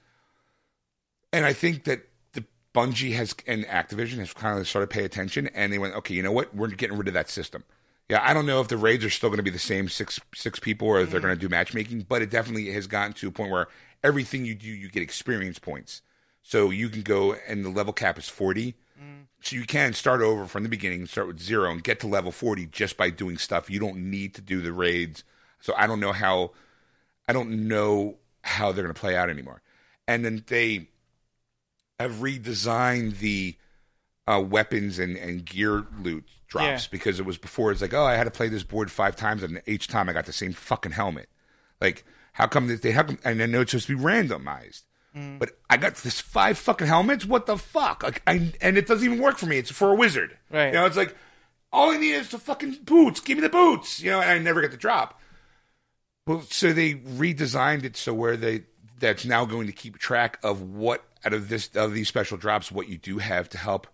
[1.32, 5.06] And I think that the Bungie has and Activision has kind of started to pay
[5.06, 6.56] attention, and they went, okay, you know what?
[6.56, 7.64] We're getting rid of that system.
[8.10, 10.20] Yeah, I don't know if the raids are still going to be the same six
[10.36, 11.28] six people or if they're mm-hmm.
[11.28, 13.68] going to do matchmaking, but it definitely has gotten to a point where
[14.04, 16.02] everything you do, you get experience points.
[16.42, 18.76] So you can go, and the level cap is forty.
[19.42, 22.32] So you can start over from the beginning, start with zero, and get to level
[22.32, 23.70] forty just by doing stuff.
[23.70, 25.24] You don't need to do the raids.
[25.60, 26.52] So I don't know how,
[27.28, 29.62] I don't know how they're going to play out anymore.
[30.08, 30.88] And then they
[32.00, 33.56] have redesigned the
[34.28, 36.88] uh, weapons and, and gear loot drops Yeah.
[36.92, 39.44] because it was before it's like, oh, I had to play this board five times,
[39.44, 41.30] and each time I got the same fucking helmet.
[41.82, 43.20] Like, how come that they how come?
[43.26, 44.84] And I know it's supposed to be randomized,
[45.16, 45.38] Mm.
[45.38, 47.24] but I got this five fucking helmets.
[47.26, 48.02] What the fuck?
[48.02, 49.58] Like, I and it doesn't even work for me.
[49.60, 50.38] It's for a wizard.
[50.52, 50.68] Right.
[50.68, 51.16] You know, it's like
[51.72, 53.20] all I need is the fucking boots.
[53.20, 54.02] Give me the boots.
[54.02, 55.20] You know, and I never get the drop.
[56.26, 58.64] Well, so they redesigned it so where they
[59.00, 62.72] that's now going to keep track of what out of this of these special drops
[62.72, 63.88] what you do have to help,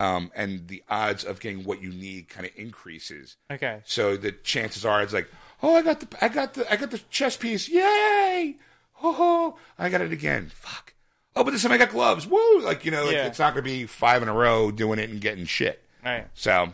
[0.00, 3.36] um, and the odds of getting what you need kind of increases.
[3.50, 5.28] okay, So the chances are it's like,
[5.62, 8.56] oh, I got the I got the I got the chess piece, yay!
[8.98, 9.56] Ho!
[9.78, 10.50] I got it again.
[10.54, 10.94] Fuck.
[11.34, 12.26] Oh, but this time I got gloves.
[12.26, 12.60] Woo!
[12.60, 13.26] Like you know, like Yeah.
[13.26, 15.82] it's not gonna be five in a row doing it and getting shit.
[16.04, 16.72] all right, So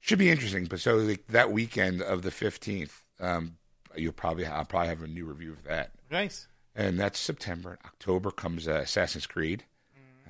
[0.00, 0.64] should be interesting.
[0.66, 3.58] But so like, that weekend of the fifteenth, um,
[3.96, 6.48] you'll probably I'll probably have a new review of that, nice.
[6.74, 7.78] and that's September.
[7.86, 9.64] October comes uh, Assassin's Creed,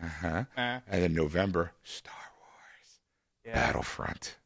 [0.04, 0.44] uh-huh.
[0.56, 3.00] Uh, and then November Star Wars
[3.44, 4.36] yeah, Battlefront.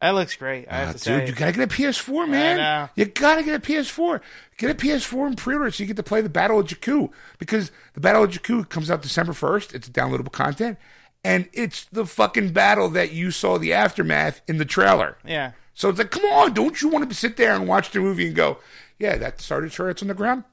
[0.00, 0.66] That looks great.
[0.68, 2.88] I have Ah, to dude, say, you gotta get a PS4, man.
[2.94, 4.20] You gotta get a PS4.
[4.58, 7.72] Get a PS4 and pre-order so you get to play the Battle of Jakku because
[7.94, 9.74] the Battle of Jakku comes out December first.
[9.74, 10.78] It's downloadable content,
[11.24, 15.16] and it's the fucking battle that you saw the aftermath in the trailer.
[15.24, 18.00] yeah, So it's like, come on, don't you want to sit there and watch the
[18.00, 18.58] movie and go,
[18.98, 20.44] yeah, that started turrets on the ground?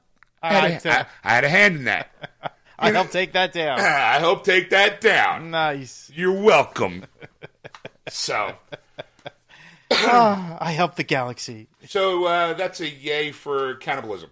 [0.42, 2.10] I had, I a, took- I, I had a hand in that.
[2.78, 3.78] I helped take that down.
[3.80, 5.52] I hope take that down.
[5.52, 6.10] nice.
[6.12, 7.04] You're welcome.
[8.08, 8.56] so,
[9.92, 11.68] I helped the galaxy.
[11.86, 14.30] so uh, that's a yay for cannibalism.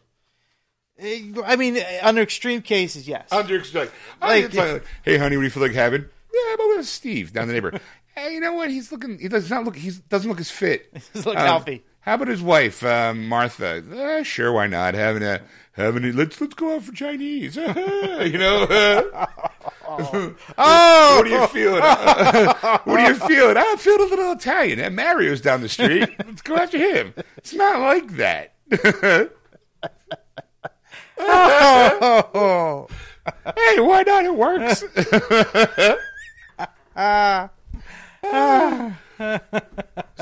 [0.98, 3.28] Eh, I mean, under extreme cases, yes.
[3.32, 6.02] Under like, Like- like, hey, honey, what do you feel like having?
[6.32, 7.80] Yeah, but with Steve down the neighbor.
[8.14, 8.70] hey, you know what?
[8.70, 9.18] He's looking.
[9.18, 9.76] He does not look.
[9.76, 10.92] He doesn't look as fit.
[11.14, 11.84] Doesn't look Um, healthy.
[12.00, 13.82] How about his wife, um, Martha?
[13.94, 14.94] Uh, sure, why not?
[14.94, 15.40] Having a
[15.72, 17.56] having a let's let's go out for Chinese.
[17.56, 17.62] you
[18.38, 18.66] know.
[19.88, 21.80] oh, what are you feeling?
[21.82, 23.56] what are you feeling?
[23.56, 24.80] I'm feeling a little Italian.
[24.80, 26.08] And Mario's down the street.
[26.24, 27.14] Let's go after him.
[27.36, 28.54] It's not like that.
[31.18, 32.86] oh,
[33.56, 34.24] hey, why not?
[34.24, 34.84] It works.
[38.24, 38.98] Ah.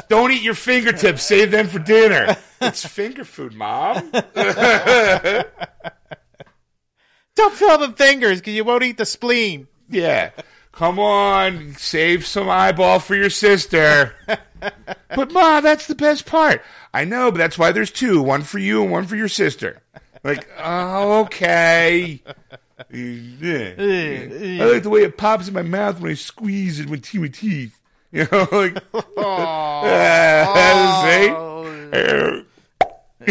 [0.09, 1.23] Don't eat your fingertips.
[1.23, 2.37] Save them for dinner.
[2.61, 4.11] It's finger food, mom.
[7.39, 9.69] don't fill the fingers because you won't eat the spleen.
[9.89, 10.31] Yeah.
[10.73, 14.15] Come on, save some eyeball for your sister.
[15.15, 16.63] but ma, that's the best part.
[16.93, 19.83] I know, but that's why there's two, one for you and one for your sister.
[20.25, 22.23] Like, oh, okay.
[22.79, 22.83] I
[24.61, 27.78] like the way it pops in my mouth when I squeeze it with my teeth.
[28.13, 28.75] You know, like,
[31.05, 31.29] see?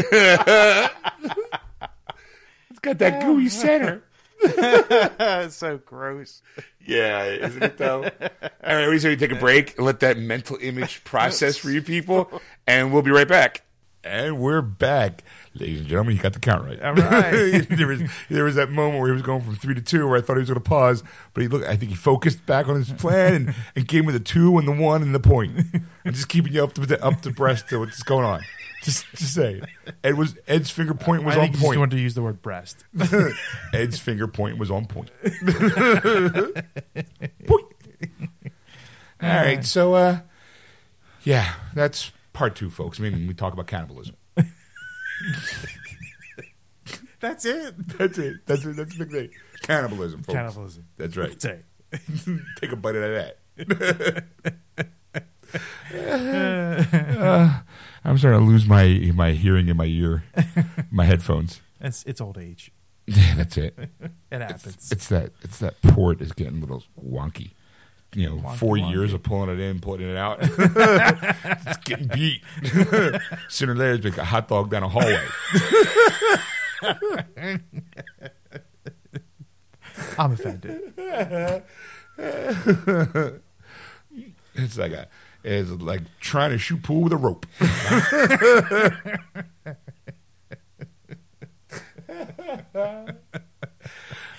[2.69, 4.03] it's got that gooey center.
[4.39, 6.43] That's so gross.
[6.85, 8.03] Yeah, isn't it though?
[8.03, 11.81] All right, we we take a break and let that mental image process for you
[11.81, 12.29] people,
[12.67, 13.63] and we'll be right back.
[14.03, 15.23] And we're back,
[15.53, 16.15] ladies and gentlemen.
[16.15, 16.81] You got the count right.
[16.81, 17.67] All right.
[17.69, 20.17] there was there was that moment where he was going from three to two, where
[20.17, 21.65] I thought he was going to pause, but he looked.
[21.65, 24.67] I think he focused back on his plan and, and came with the two and
[24.67, 25.57] the one and the point,
[26.05, 28.41] and just keeping you up to the, up to breast to what's going on.
[28.83, 29.95] Just just say it.
[30.03, 31.79] Ed was Ed's finger point was I on think you just point.
[31.79, 32.85] wanted to use the word breast.
[33.73, 35.09] Ed's finger point was on point.
[37.47, 37.65] Point.
[39.19, 40.19] All right, so uh,
[41.23, 42.99] yeah, that's part two, folks.
[42.99, 44.15] I mean, we talk about cannibalism.
[47.19, 47.97] That's it.
[47.97, 48.45] That's it.
[48.45, 48.75] That's it.
[48.75, 49.29] That's the big thing.
[49.63, 50.35] Cannibalism, folks.
[50.35, 50.85] Cannibalism.
[50.97, 51.41] That's right.
[51.41, 51.61] Say.
[52.57, 54.23] Take a bite out of that.
[55.95, 57.61] Uh,
[58.03, 60.25] I'm starting to lose my my hearing in my ear,
[60.91, 61.61] my headphones.
[61.79, 62.73] It's it's old age.
[63.05, 63.73] Yeah, that's it.
[63.79, 64.91] It happens.
[64.91, 67.51] It's that it's that port is getting a little wonky.
[68.13, 70.39] You know, four years of pulling it in, pulling it out.
[70.41, 72.41] it's getting beat.
[73.49, 75.25] Sooner or later, it's like a hot dog down a hallway.
[80.17, 80.93] I'm offended.
[84.59, 85.07] It's like a
[85.43, 87.45] it's like trying to shoot pool with a rope.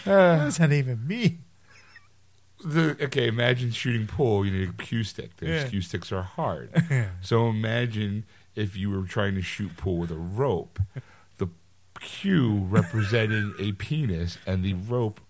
[0.04, 0.14] What
[0.44, 1.44] does that even mean?
[2.68, 4.44] The, okay, imagine shooting pool.
[4.44, 5.36] You need a cue stick.
[5.36, 5.68] Those Yeah.
[5.68, 6.70] cue sticks are hard.
[7.20, 10.78] so imagine if you were trying to shoot pool with a rope.
[11.38, 11.48] The
[12.00, 15.20] cue representing a penis, and the rope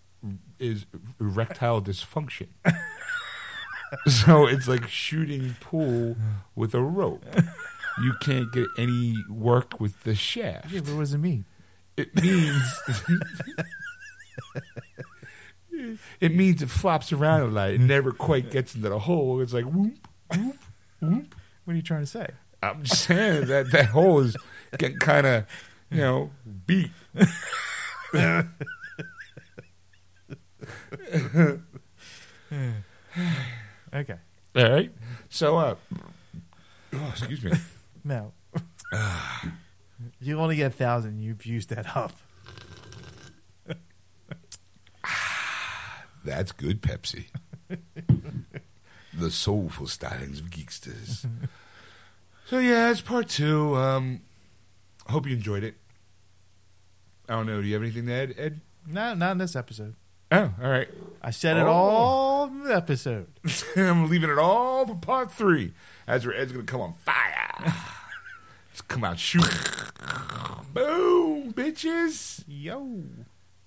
[0.58, 0.86] is
[1.20, 2.48] erectile dysfunction.
[4.06, 6.16] so it's like shooting pool
[6.56, 7.24] with a rope.
[8.02, 10.70] You can't get any work with the shaft.
[10.72, 11.44] Yeah, but what does it mean?
[11.96, 12.62] It means
[16.20, 17.70] it means it flops around a lot.
[17.70, 19.40] It never quite gets into the hole.
[19.40, 19.96] It's like whoop,
[20.34, 20.56] whoop,
[21.00, 21.34] whoop.
[21.64, 22.28] What are you trying to say?
[22.62, 24.36] I'm just saying that that hole is
[24.78, 25.46] getting kind of,
[25.90, 26.30] you know,
[26.66, 26.90] beat.
[33.94, 34.16] Okay.
[34.56, 34.92] All right.
[35.28, 35.74] So, uh,
[36.92, 37.52] oh, excuse me.
[38.04, 38.32] No.
[40.20, 41.20] you only get a thousand.
[41.20, 42.12] You've used that up.
[46.28, 47.24] That's good, Pepsi.
[49.14, 51.26] the soulful stylings of Geeksters.
[52.46, 53.74] so yeah, it's part two.
[53.76, 54.20] Um,
[55.08, 55.76] hope you enjoyed it.
[57.28, 57.60] I don't know.
[57.62, 58.60] Do you have anything to add, Ed?
[58.86, 59.94] No, not in this episode.
[60.30, 60.88] Oh, all right.
[61.22, 61.68] I said it Oh.
[61.68, 63.28] all in the episode.
[63.76, 65.72] I'm leaving it all for part three.
[66.06, 67.54] That's where Ed's going to come on fire.
[68.72, 69.48] Just come out shooting.
[70.74, 72.44] Boom, bitches.
[72.46, 73.02] Yo.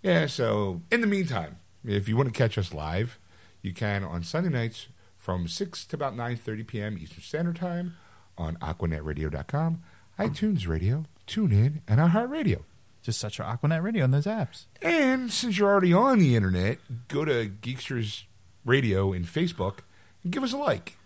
[0.03, 3.19] Yeah, so in the meantime, if you want to catch us live,
[3.61, 6.97] you can on Sunday nights from 6 to about 9.30 p.m.
[6.99, 7.95] Eastern Standard Time
[8.37, 9.81] on AquanetRadio.com,
[10.19, 12.63] iTunes Radio, TuneIn, and iHeartRadio.
[13.01, 14.65] Just search for Aquanet Radio on those apps.
[14.81, 16.77] And since you're already on the internet,
[17.07, 18.23] go to Geeksters
[18.63, 19.79] Radio in Facebook
[20.23, 20.97] and give us a like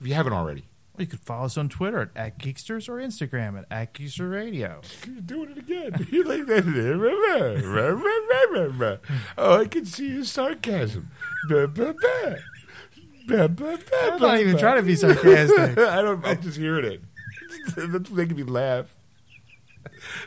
[0.00, 0.64] if you haven't already.
[0.98, 4.30] Or you could follow us on Twitter at, at Geeksters or Instagram at, at Geekster
[4.30, 4.80] Radio.
[5.06, 6.06] You're doing it again.
[6.10, 6.66] You like that?
[9.38, 11.10] oh, I can see your sarcasm.
[13.92, 15.78] I'm not even trying to be sarcastic.
[15.78, 16.24] I don't.
[16.26, 17.00] I'm just hearing it.
[17.76, 18.94] That's making me laugh.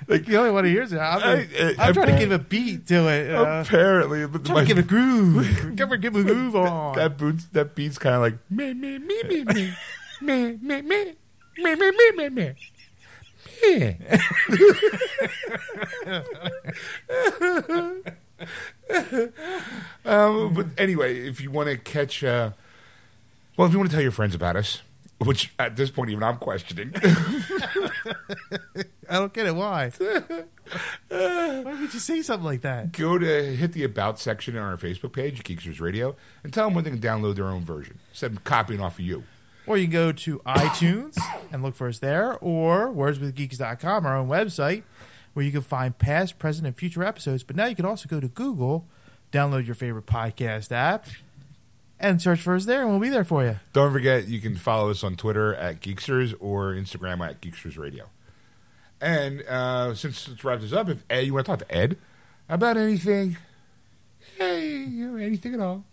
[0.08, 0.98] Like the only one who hears it.
[1.00, 1.48] I'm, I-
[1.78, 3.34] I- I'm trying to give a beat to it.
[3.36, 5.76] Uh, apparently, but trying my- to give a groove.
[5.76, 6.96] Give a, give a groove on.
[6.96, 9.74] that boots that beat's kind of like me me me me me
[10.24, 11.16] me me me
[11.58, 12.56] me me me me me.
[13.62, 13.96] Me.
[20.06, 22.52] um, but anyway, if you want to catch, uh,
[23.56, 24.82] well, if you want to tell your friends about us,
[25.20, 26.94] which at this point even I'm questioning,
[29.10, 29.56] I don't get it.
[29.56, 29.92] Why?
[31.08, 32.92] Why would you say something like that?
[32.92, 36.74] go to hit the about section on our Facebook page, Geeksters Radio, and tell them
[36.74, 39.24] where they can download their own version instead of copying off of you.
[39.66, 41.18] Or you can go to iTunes
[41.52, 44.84] and look for us there, or wordswithgeeks.com, our own website,
[45.34, 47.44] where you can find past, present, and future episodes.
[47.44, 48.86] But now you can also go to Google,
[49.32, 51.08] download your favorite podcast app,
[52.00, 53.60] and search for us there, and we'll be there for you.
[53.72, 58.10] Don't forget, you can follow us on Twitter at Geeksters or Instagram at Geeksters Radio.
[59.00, 61.98] And uh, since let's wrap this up, if Ed, you want to talk to Ed
[62.50, 63.38] about anything,
[64.38, 65.86] hey, anything at all,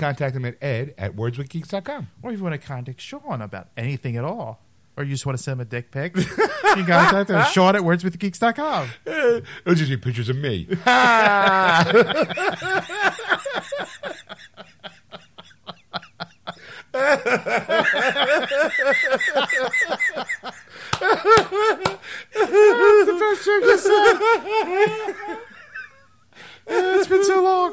[0.00, 2.08] contact him at ed at wordswithgeeks.com.
[2.22, 4.60] Or if you want to contact Sean about anything at all,
[4.96, 7.76] or you just want to send him a dick pic, you can contact him, Sean
[7.76, 8.88] at wordswithgeeks.com.
[9.06, 9.42] It'll
[9.74, 10.66] just be pictures of me.
[26.72, 27.72] It's been so long.